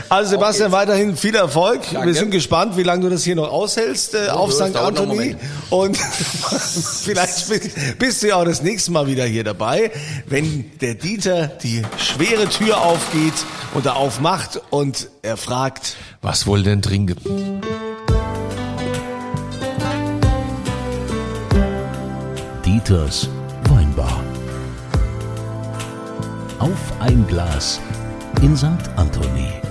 Also 0.09 0.31
Sebastian, 0.31 0.73
weiterhin 0.73 1.17
viel 1.17 1.35
Erfolg. 1.35 1.81
Wir 1.91 1.99
Danke. 2.01 2.15
sind 2.15 2.31
gespannt, 2.31 2.77
wie 2.77 2.83
lange 2.83 3.03
du 3.03 3.09
das 3.11 3.23
hier 3.25 3.37
noch 3.37 3.51
aushältst 3.51 4.15
äh, 4.15 4.29
auf 4.29 4.57
das 4.57 4.71
St. 4.71 4.77
Anthony. 4.77 5.37
Und 5.71 5.97
vielleicht 7.05 7.49
bist- 7.49 7.99
bist 7.99 8.23
du 8.23 8.29
ja 8.29 8.37
auch 8.37 8.45
das 8.45 8.63
nächste 8.63 8.91
Mal 8.93 9.07
wieder 9.07 9.25
hier 9.25 9.45
dabei, 9.45 9.68
wenn 10.27 10.71
der 10.81 10.95
Dieter 10.95 11.47
die 11.47 11.83
schwere 11.99 12.49
Tür 12.49 12.81
aufgeht 12.81 13.35
und 13.75 13.87
er 13.87 13.97
aufmacht 13.97 14.61
und 14.71 15.11
er 15.23 15.37
fragt, 15.37 15.97
Was 16.23 16.47
wohl 16.47 16.63
denn 16.63 16.83
trinken? 16.83 17.61
Dieters 22.65 23.29
Weinbar. 23.69 24.25
Auf 26.59 27.01
ein 27.01 27.27
Glas 27.27 27.81
in 28.41 28.57
St. 28.57 28.89
Anthony. 28.97 29.68